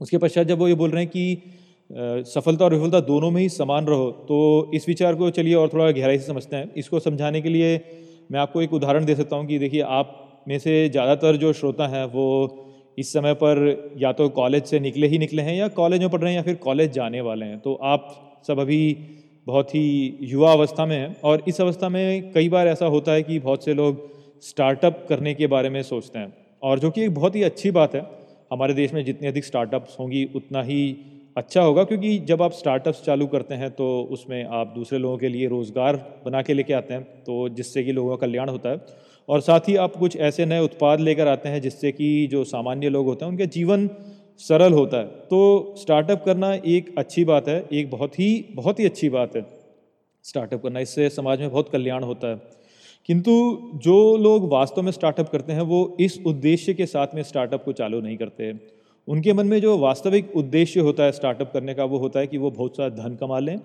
[0.00, 3.48] उसके पश्चात जब वो ये बोल रहे हैं कि सफलता और विफलता दोनों में ही
[3.48, 7.40] समान रहो तो इस विचार को चलिए और थोड़ा गहराई से समझते हैं। इसको समझाने
[7.40, 7.70] के लिए
[8.30, 11.86] मैं आपको एक उदाहरण दे सकता हूँ कि देखिए, आप में से ज़्यादातर जो श्रोता
[11.86, 16.00] हैं, वो इस समय पर या तो कॉलेज से निकले ही निकले हैं या कॉलेज
[16.00, 18.08] में पढ़ रहे हैं या फिर कॉलेज जाने वाले हैं। तो आप
[18.48, 18.80] सब अभी
[19.48, 23.22] बहुत ही युवा अवस्था में है और इस अवस्था में कई बार ऐसा होता है
[23.22, 24.00] कि बहुत से लोग
[24.42, 26.32] स्टार्टअप करने के बारे में सोचते हैं।
[26.62, 28.02] और जो कि एक बहुत ही अच्छी बात है,
[28.52, 30.96] हमारे देश में जितनी अधिक स्टार्टअप्स होंगी, उतना ही
[31.36, 35.28] अच्छा होगा, क्योंकि जब आप स्टार्टअप्स चालू करते हैं तो उसमें आप दूसरे लोगों के
[35.28, 38.80] लिए रोज़गार बना के लेके आते हैं तो जिससे कि लोगों का कल्याण होता है।
[39.28, 42.88] और साथ ही आप कुछ ऐसे नए उत्पाद लेकर आते हैं, जिससे कि जो सामान्य
[42.88, 43.88] लोग होते हैं, उनके जीवन
[44.38, 48.84] सरल होता है। तो स्टार्टअप करना एक अच्छी बात है, एक बहुत ही बहुत ही
[48.84, 49.46] अच्छी बात है।
[50.24, 52.40] स्टार्टअप करना इससे समाज में बहुत कल्याण होता है।
[53.06, 57.64] किंतु जो लोग वास्तव में स्टार्टअप करते हैं, वो इस उद्देश्य के साथ में स्टार्टअप
[57.64, 58.60] को चालू नहीं करते हैं।
[59.08, 62.38] उनके मन में जो वास्तविक उद्देश्य होता है स्टार्टअप करने का, वो होता है कि
[62.38, 63.60] वो बहुत सा धन कमा लें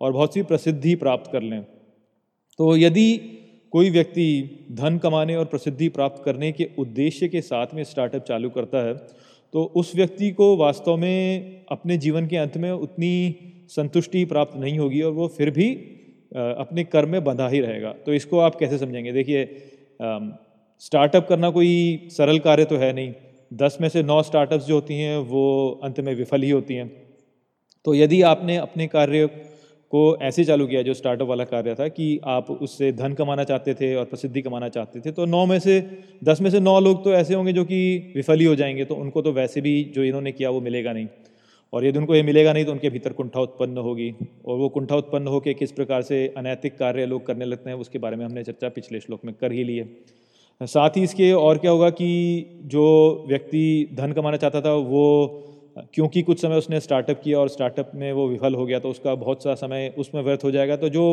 [0.00, 1.62] और बहुत सी प्रसिद्धि प्राप्त कर लें।
[2.58, 3.18] तो यदि
[3.72, 8.50] कोई व्यक्ति धन कमाने और प्रसिद्धि प्राप्त करने के उद्देश्य के साथ में स्टार्टअप चालू
[8.50, 13.36] करता है तो उस व्यक्ति को वास्तव में अपने जीवन के अंत में उतनी
[13.68, 15.70] संतुष्टि प्राप्त नहीं होगी और वो फिर भी
[16.32, 19.12] अपने कर्म में बंधा ही रहेगा। तो इसको आप कैसे समझेंगे?
[19.12, 19.44] देखिए
[20.82, 23.12] स्टार्टअप करना कोई सरल कार्य तो है नहीं।
[23.52, 26.90] दस में से नौ स्टार्टअप्स जो होती हैं, वो अंत में विफल ही होती हैं।
[27.84, 29.26] तो यदि आपने अपने कार्य
[29.92, 33.74] को ऐसे चालू किया जो स्टार्टअप वाला कार्य था कि आप उससे धन कमाना चाहते
[33.74, 35.80] थे और प्रसिद्धि कमाना चाहते थे। तो नौ में से,
[36.24, 38.94] दस में से नौ लोग तो ऐसे होंगे जो कि विफल ही हो जाएँगे तो
[38.94, 41.06] उनको तो वैसे भी जो इन्होंने किया वो मिलेगा नहीं।
[41.72, 44.12] और यदि उनको ये मिलेगा नहीं तो उनके भीतर कुंठा उत्पन्न होगी।
[44.46, 47.98] और वो कुंठा उत्पन्न होकर किस प्रकार से अनैतिक कार्य लोग करने लगते हैं उसके
[47.98, 49.88] बारे में हमने चर्चा पिछले श्लोक में कर ही ली है।
[50.60, 52.84] साथ ही इसके और क्या होगा कि जो
[53.28, 55.04] व्यक्ति धन कमाना चाहता था वो
[55.94, 59.14] क्योंकि कुछ समय उसने स्टार्टअप किया और स्टार्टअप में वो विफल हो गया तो उसका
[59.14, 61.04] बहुत सा समय उसमें व्यर्थ हो जाएगा। तो जो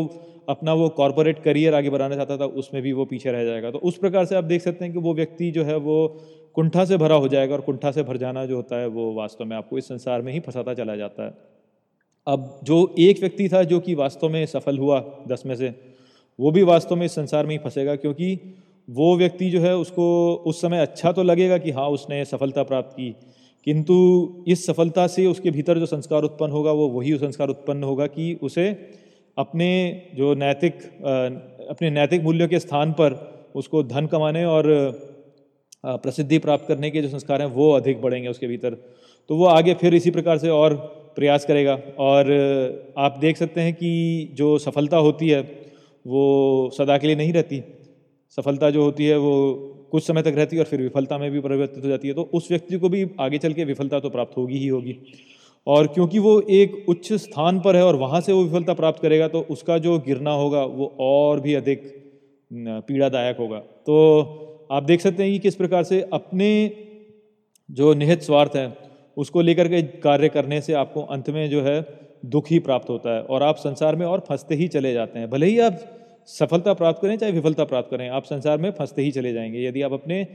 [0.50, 3.78] अपना वो कॉरपोरेट करियर आगे बढ़ाना चाहता था, उसमें भी वो पीछे रह जाएगा। तो
[3.80, 6.08] उस प्रकार से आप देख सकते हैं कि वो व्यक्ति जो है, वो
[6.56, 9.46] कुंठा से भरा हो जाएगा और कुंठा से भर जाना जो होता है, वो वास्तव
[9.46, 11.34] में आपको इस संसार में ही फंसाता चला जाता है।
[12.28, 15.74] अब जो एक व्यक्ति था जो कि वास्तव में सफल हुआ दस में से,
[16.40, 18.56] वो भी वास्तव में इस संसार में ही फंसेगा, क्योंकि
[18.88, 22.92] वो व्यक्ति जो है, उसको उस समय अच्छा तो लगेगा कि हाँ उसने सफलता प्राप्त
[22.94, 23.16] की।
[23.66, 28.08] किंतु इस सफलता से उसके भीतर जो संस्कार उत्पन्न होगा, वो वही संस्कार उत्पन्न होगा
[28.08, 28.70] कि उसे
[29.38, 29.70] अपने
[30.16, 30.84] जो नैतिक
[31.70, 33.14] अपने नैतिक मूल्यों के स्थान पर
[33.56, 34.66] उसको धन कमाने और
[35.86, 38.70] प्रसिद्धि प्राप्त करने के जो संस्कार हैं, वो अधिक बढ़ेंगे उसके भीतर।
[39.30, 40.76] तो वो आगे फिर इसी प्रकार से और
[41.16, 42.32] प्रयास करेगा। और
[42.98, 45.42] आप देख सकते हैं कि जो सफलता होती है,
[46.06, 47.62] वो सदा के लिए नहीं रहती।
[48.30, 51.40] सफलता जो होती है, वो कुछ समय तक रहती है और फिर विफलता में भी
[51.40, 54.38] परिवर्तित हो जाती है तो उस व्यक्ति को भी आगे चल के विफलता तो प्राप्त
[54.38, 54.96] होगी ही होगी।
[55.68, 59.28] और क्योंकि वो एक उच्च स्थान पर है और वहाँ से वो विफलता प्राप्त करेगा
[59.28, 61.84] तो उसका जो गिरना होगा वो और भी अधिक
[62.52, 66.50] पीड़ादायक होगा। तो आप देख सकते हैं कि किस प्रकार से अपने
[67.70, 68.78] जो निहित स्वार्थ है,
[69.18, 71.80] उसको लेकर के कार्य करने से आपको अंत में जो है
[72.26, 75.30] दुख ही प्राप्त होता है और आप संसार में और फंसते ही चले जाते हैं।
[75.30, 75.80] भले ही आप
[76.30, 79.82] सफलता प्राप्त करें, चाहे विफलता प्राप्त करें, आप संसार में फंसते ही चले जाएँगे। यदि
[79.82, 80.28] आप अपने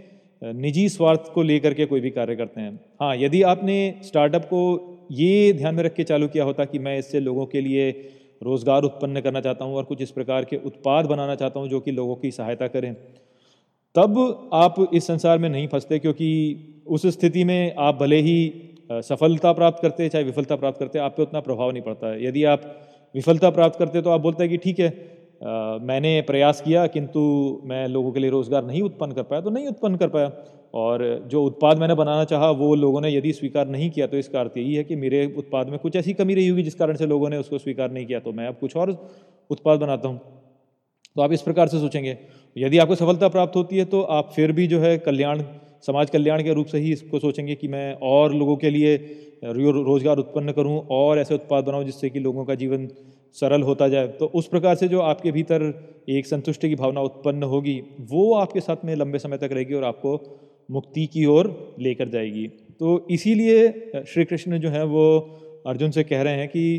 [0.43, 4.61] निजी स्वार्थ को लेकर के कोई भी कार्य करते हैं। हाँ यदि आपने स्टार्टअप को
[5.13, 7.91] ये ध्यान में रख के चालू किया होता कि मैं इससे लोगों के लिए
[8.43, 11.81] रोज़गार उत्पन्न करना चाहता हूँ और कुछ इस प्रकार के उत्पाद बनाना चाहता हूँ जो
[11.81, 12.95] कि लोगों की सहायता करें,
[13.95, 18.53] तब आप इस संसार में नहीं फंसते क्योंकि उस स्थिति में आप भले ही
[18.93, 22.45] सफलता प्राप्त करते, चाहे विफलता प्राप्त करते, आप पे उतना प्रभाव नहीं पड़ता। है यदि
[22.47, 22.63] आप
[23.15, 24.91] विफलता प्राप्त करते तो आप बोलते हैं कि ठीक है
[25.41, 27.21] मैंने प्रयास किया, किंतु
[27.65, 30.33] मैं लोगों के लिए रोज़गार नहीं उत्पन्न कर पाया तो नहीं उत्पन्न कर पाया।
[30.75, 34.41] और जो उत्पाद मैंने बनाना चाहा, वो लोगों ने यदि स्वीकार नहीं किया तो इसका
[34.41, 37.07] अर्थ यही है कि मेरे उत्पाद में कुछ ऐसी कमी रही होगी, जिस कारण से
[37.07, 38.91] लोगों ने उसको स्वीकार नहीं किया तो मैं अब कुछ और
[39.51, 40.21] उत्पाद बनाता हूँ।
[41.17, 42.17] तो आप इस प्रकार से सोचेंगे,
[42.57, 45.43] यदि आपको सफलता प्राप्त होती है तो आप फिर भी जो है कल्याण,
[45.83, 48.97] समाज कल्याण के रूप से ही इसको सोचेंगे कि मैं और लोगों के लिए
[49.45, 52.89] रोज़गार उत्पन्न करूँ और ऐसे उत्पाद बनाऊँ, जिससे कि लोगों का जीवन
[53.35, 55.63] सरल होता जाए तो उस प्रकार से जो आपके भीतर
[56.09, 59.85] एक संतुष्टि की भावना उत्पन्न होगी, वो आपके साथ में लंबे समय तक रहेगी और
[59.85, 60.21] आपको
[60.71, 62.47] मुक्ति की ओर लेकर जाएगी।
[62.81, 63.69] तो इसीलिए
[64.09, 66.79] श्री कृष्ण जो है, वो अर्जुन से कह रहे हैं कि,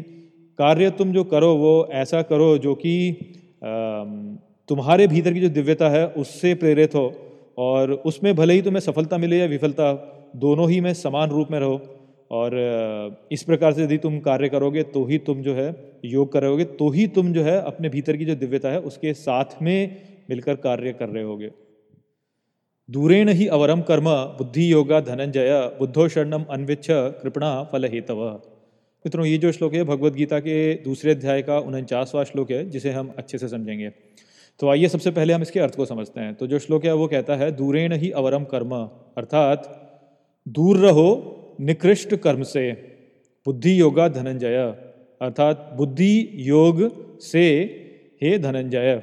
[0.59, 3.11] कार्य तुम जो करो, वो ऐसा करो जो कि
[4.69, 7.11] तुम्हारे भीतर की जो दिव्यता है, उससे प्रेरित हो
[7.57, 9.93] और उसमें भले ही तुम्हें सफलता मिले या विफलता,
[10.35, 11.79] दोनों ही में समान रूप में रहो।
[12.31, 15.73] और इस प्रकार से यदि तुम कार्य करोगे तो ही तुम जो है,
[16.05, 19.61] योग करोगे तो ही तुम जो है, अपने भीतर की जो दिव्यता है, उसके साथ
[19.61, 21.51] में मिलकर कार्य कर रहे होगे।
[22.89, 28.23] दूरेण ही अवरम कर्म, बुद्धि योगा धनंजय, बुद्धो शरणम अन्विच्छ, कृपणा फल हेतव
[29.05, 32.91] मित्रों, ये जो श्लोक है भगवत गीता के दूसरे अध्याय का उनचासवां श्लोक है, जिसे
[32.91, 33.89] हम अच्छे से समझेंगे।
[34.59, 37.07] तो आइए सबसे पहले हम इसके अर्थ को समझते हैं। तो जो श्लोक है, वो
[37.07, 38.75] कहता है, दूरेण ही अवरम कर्म,
[39.17, 39.69] अर्थात
[40.47, 42.71] दूर रहो निकृष्ट कर्म से,
[43.45, 44.57] बुद्धि योगा धनंजय,
[45.21, 46.81] अर्थात बुद्धि योग
[47.21, 47.47] से
[48.21, 49.01] हे धनंजय।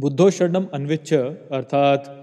[0.00, 2.14] बुद्धो शरणम अन्विच्छ, अर्थात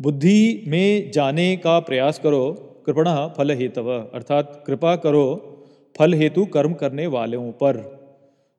[0.00, 2.52] बुद्धि में जाने का प्रयास करो,
[2.86, 5.26] कृपण फल हेतव अर्थात कृपा करो
[5.98, 7.76] फल हेतु कर्म करने वालों पर।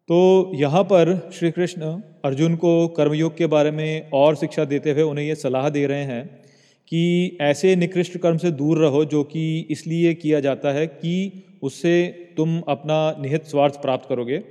[0.09, 1.81] तो यहाँ पर श्री कृष्ण
[2.25, 6.03] अर्जुन को कर्मयोग के बारे में और शिक्षा देते हुए उन्हें ये सलाह दे रहे
[6.03, 6.42] हैं।
[6.87, 12.03] कि ऐसे निकृष्ट कर्म से दूर रहो जो कि इसलिए किया जाता है कि उससे
[12.37, 14.41] तुम अपना निहित स्वार्थ प्राप्त करोगे।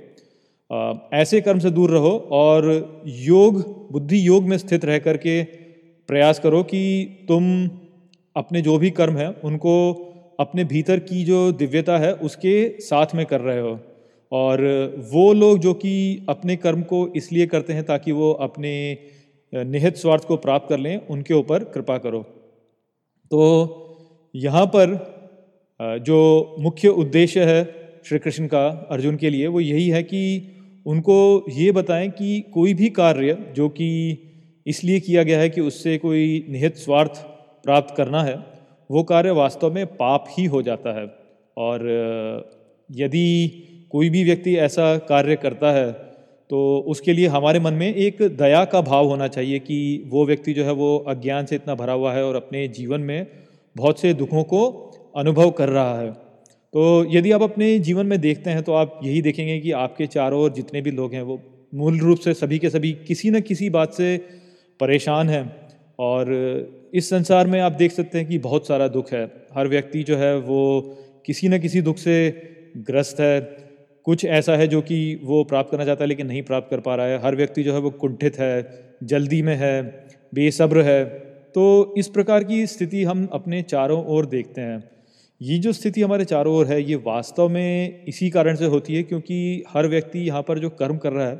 [1.13, 3.59] ऐसे कर्म से दूर रहो और योग,
[3.91, 5.43] बुद्धि योग में स्थित रह करके
[6.09, 6.81] प्रयास करो कि
[7.27, 7.69] तुम
[8.35, 9.93] अपने जो भी कर्म हैं, उनको
[10.39, 13.79] अपने भीतर की जो दिव्यता है, उसके साथ में कर रहे हो।
[14.31, 14.61] और
[15.11, 18.97] वो लोग जो कि अपने कर्म को इसलिए करते हैं ताकि वो अपने
[19.53, 22.21] निहित स्वार्थ को प्राप्त कर लें, उनके ऊपर कृपा करो।
[23.31, 23.41] तो
[24.35, 24.95] यहाँ पर
[25.79, 27.63] जो मुख्य उद्देश्य है
[28.05, 30.49] श्री कृष्ण का, अर्जुन के लिए, वो यही है कि
[30.85, 33.89] उनको ये बताएँ कि कोई भी कार्य जो कि
[34.67, 37.21] इसलिए किया गया है कि उससे कोई निहित स्वार्थ
[37.63, 38.35] प्राप्त करना है,
[38.89, 41.05] वो कार्य वास्तव में पाप ही हो जाता है।
[41.57, 41.85] और
[42.91, 43.27] यदि
[43.91, 46.12] कोई भी व्यक्ति ऐसा कार्य करता है
[46.53, 50.53] तो उसके लिए हमारे मन में एक दया का भाव होना चाहिए कि वो व्यक्ति
[50.53, 53.27] जो है वो अज्ञान से इतना भरा हुआ है और अपने जीवन में
[53.75, 54.65] बहुत से दुखों को
[55.15, 59.21] अनुभव कर रहा है। तो यदि आप अपने जीवन में देखते हैं तो आप यही
[59.21, 61.41] देखेंगे कि आपके चारों ओर जितने भी लोग हैं वो
[61.75, 64.17] मूल रूप से सभी के सभी किसी न किसी बात से
[64.79, 65.55] परेशान हैं
[65.99, 66.31] और
[66.93, 69.25] इस संसार में आप देख सकते हैं कि बहुत सारा दुख है।
[69.55, 70.81] हर व्यक्ति जो है वो
[71.25, 72.15] किसी न किसी दुख से
[72.77, 73.62] ग्रस्त है।
[74.05, 76.95] कुछ ऐसा है जो कि वो प्राप्त करना चाहता है, लेकिन नहीं प्राप्त कर पा
[76.95, 79.81] रहा है। हर व्यक्ति जो है वो कुंठित है, जल्दी में है,
[80.33, 81.03] बेसब्र है।
[81.55, 84.89] तो इस प्रकार की स्थिति हम अपने चारों ओर देखते हैं।
[85.41, 89.03] ये जो स्थिति हमारे चारों ओर है, ये वास्तव में इसी कारण से होती है
[89.03, 91.39] क्योंकि हर व्यक्ति यहाँ पर जो कर्म कर रहा है,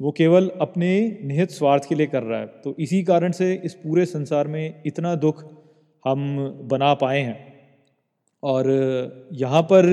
[0.00, 3.74] वो केवल अपने निहित स्वार्थ के लिए कर रहा है। तो इसी कारण से इस
[3.74, 5.44] पूरे संसार में इतना दुख
[6.04, 6.38] हम
[6.70, 7.54] बना पाए हैं।
[8.42, 8.68] और
[9.32, 9.86] यहाँ पर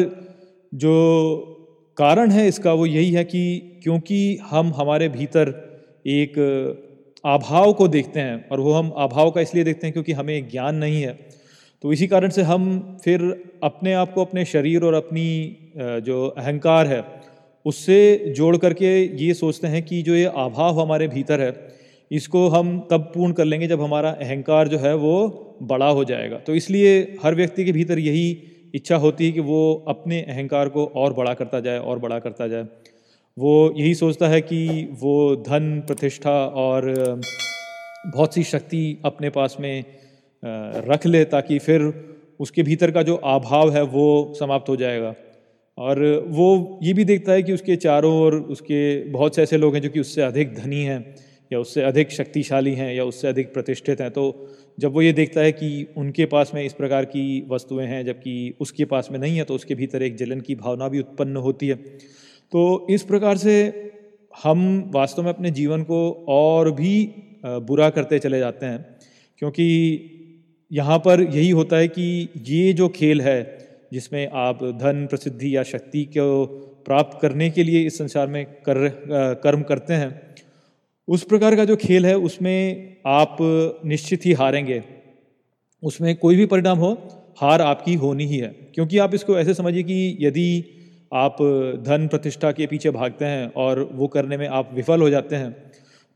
[0.74, 1.53] जो
[1.98, 5.50] कारण है इसका वो यही है कि क्योंकि हम हमारे भीतर
[6.08, 6.38] एक
[7.24, 10.76] अभाव को देखते हैं और वो हम अभाव का इसलिए देखते हैं क्योंकि हमें ज्ञान
[10.76, 11.14] नहीं है।
[11.84, 12.66] तो इसी कारण से हम
[13.04, 13.22] फिर
[13.64, 15.26] अपने आप को अपने शरीर और अपनी
[15.78, 17.04] जो अहंकार है,
[17.66, 18.92] उससे जोड़ करके
[19.24, 21.54] ये सोचते हैं कि जो ये अभाव हमारे भीतर है,
[22.12, 25.16] इसको हम तब पूर्ण कर लेंगे जब हमारा अहंकार जो है वो
[25.64, 28.34] बड़ा हो जाएगा। तो इसलिए हर व्यक्ति के भीतर यही
[28.74, 32.48] इच्छा होती है कि वो अपने अहंकार को और बड़ा करता जाए, और बड़ा करता
[32.48, 32.68] जाए।
[33.38, 37.22] वो यही सोचता है कि वो धन, प्रतिष्ठा और
[38.08, 39.84] बहुत सी शक्ति अपने पास में
[40.88, 41.94] रख ले ताकि फिर
[42.40, 45.14] उसके भीतर का जो अभाव है वो समाप्त हो जाएगा।
[45.78, 49.74] और वो ये भी देखता है कि उसके चारों ओर उसके बहुत से ऐसे लोग
[49.76, 51.16] हैं जो कि उससे अधिक धनी हैं,
[51.52, 54.26] या उससे अधिक शक्तिशाली हैं, या उससे अधिक प्रतिष्ठित हैं। तो
[54.78, 58.54] जब वो ये देखता है कि उनके पास में इस प्रकार की वस्तुएँ हैं, जबकि
[58.60, 61.68] उसके पास में नहीं है तो उसके भीतर एक जलन की भावना भी उत्पन्न होती
[61.68, 63.56] है। तो इस प्रकार से
[64.44, 66.96] हम वास्तव में अपने जीवन को और भी
[67.46, 68.86] बुरा करते चले जाते हैं,
[69.42, 70.10] क्योंकि
[70.72, 73.42] यहाँ पर यही होता है कि ये जो खेल है,
[73.94, 76.46] जिसमें आप धन, प्रसिद्धि या शक्ति को
[76.86, 78.88] प्राप्त करने के लिए इस संसार में कर
[79.44, 80.33] कर्म करते हैं
[81.08, 83.38] उस प्रकार का जो खेल है, उसमें आप
[83.86, 84.82] निश्चित ही हारेंगे।
[85.84, 86.92] उसमें कोई भी परिणाम हो,
[87.38, 90.64] हार आपकी होनी ही है। क्योंकि आप इसको ऐसे समझिए कि यदि
[91.14, 91.38] आप
[91.88, 95.52] धन प्रतिष्ठा के पीछे भागते हैं और वो करने में आप विफल हो जाते हैं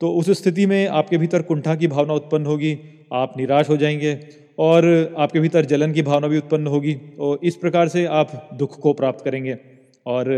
[0.02, 2.78] तो उस स्थिति में आपके भीतर कुंठा की भावना उत्पन्न होगी,
[3.14, 4.18] आप निराश हो जाएँगे
[4.60, 8.80] और आपके भीतर जलन की भावना भी उत्पन्न होगी और इस प्रकार से आप दुख
[8.80, 9.58] को प्राप्त करेंगे।
[10.06, 10.32] और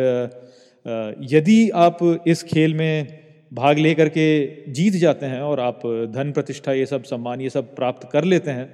[1.31, 3.18] यदि आप इस खेल में
[3.51, 4.25] भाग ले करके
[4.71, 5.81] जीत जाते हैं और आप
[6.13, 8.67] धन प्रतिष्ठा, ये सब सम्मान, ये सब प्राप्त कर लेते हैं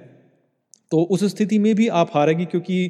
[0.92, 2.88] तो उस स्थिति में भी आप हारेंगे क्योंकि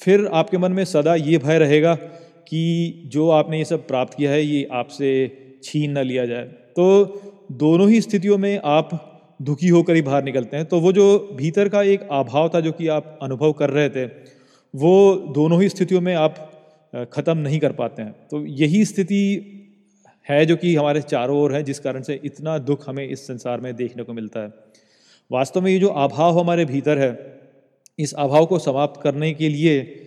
[0.00, 4.30] फिर आपके मन में सदा ये भय रहेगा कि जो आपने ये सब प्राप्त किया
[4.30, 6.86] है, ये आपसे छीन न लिया जाए। तो
[7.52, 8.90] दोनों ही स्थितियों में आप
[9.40, 11.06] दुखी होकर ही बाहर निकलते हैं। तो वो जो
[11.36, 15.68] भीतर का एक अभाव था जो कि आप अनुभव कर रहे थे, वो दोनों ही
[15.68, 16.34] स्थितियों में आप
[17.12, 19.55] ख़त्म नहीं कर पाते हैं। तो यही स्थिति
[20.28, 23.60] है जो कि हमारे चारों ओर है, जिस कारण से इतना दुख हमें इस संसार
[23.60, 24.52] में देखने को मिलता है।
[25.32, 27.40] वास्तव में ये जो अभाव हमारे भीतर है,
[27.98, 30.02] इस अभाव को समाप्त करने के लिए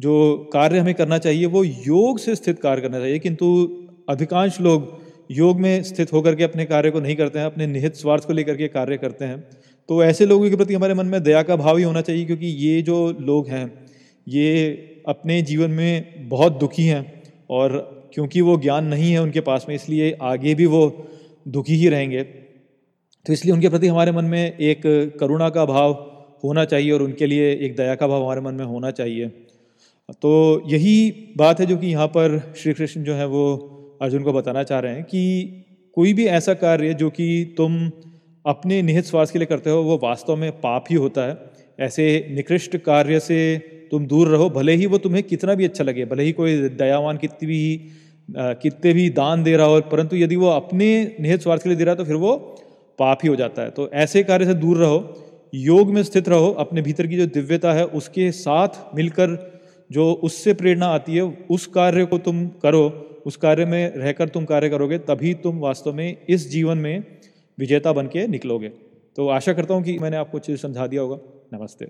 [0.00, 3.46] जो कार्य हमें करना चाहिए, वो योग से स्थित कार्य करना चाहिए। किंतु
[4.08, 5.00] अधिकांश लोग
[5.30, 8.32] योग में स्थित होकर के अपने कार्य को नहीं करते हैं, अपने निहित स्वार्थ को
[8.32, 9.40] लेकर के कार्य करते हैं।
[9.88, 12.46] तो ऐसे लोगों के प्रति हमारे मन में दया का भाव ही होना चाहिए, क्योंकि
[12.46, 13.86] ये जो लोग हैं,
[14.28, 14.72] ये
[15.08, 19.74] अपने जीवन में बहुत दुखी हैं और क्योंकि वो ज्ञान नहीं है उनके पास में,
[19.74, 21.08] इसलिए आगे भी वो
[21.48, 24.82] दुखी ही रहेंगे। तो इसलिए उनके प्रति हमारे मन में एक
[25.20, 25.92] करुणा का भाव
[26.44, 29.26] होना चाहिए और उनके लिए एक दया का भाव हमारे मन में होना चाहिए।
[30.12, 30.94] तो यही
[31.36, 33.44] बात है जो कि यहाँ पर श्री कृष्ण जो है वो
[34.02, 35.64] अर्जुन को बताना चाह रहे हैं कि
[35.96, 37.90] कोई भी ऐसा कार्य जो कि तुम
[38.44, 41.36] अपने निहित स्वार्थ के लिए करते हो, वो वास्तव में पाप ही होता है।
[41.78, 43.38] ऐसे निकृष्ट कार्य से
[43.90, 47.16] तुम दूर रहो, भले ही वो तुम्हें कितना भी अच्छा लगे, भले ही कोई दयावान
[47.16, 47.62] कितनी भी
[48.28, 51.84] कितने भी दान दे रहा हो, परंतु यदि वो अपने निहित स्वार्थ के लिए दे
[51.84, 52.36] रहा है तो फिर वो
[52.98, 54.98] पाप ही हो जाता है। तो ऐसे कार्य से दूर रहो,
[55.54, 59.36] योग में स्थित रहो, अपने भीतर की जो दिव्यता है, उसके साथ मिलकर
[59.90, 62.88] जो उससे प्रेरणा आती है, उस कार्य को तुम करो,
[63.26, 67.04] उस कार्य में रहकर तुम कार्य करोगे, तभी तुम वास्तव में इस जीवन में
[67.58, 68.68] विजेता बन के निकलोगे।
[69.16, 71.18] तो आशा करता हूँ कि मैंने आपको चीज़ समझा दिया होगा।
[71.54, 71.86] नमस्ते।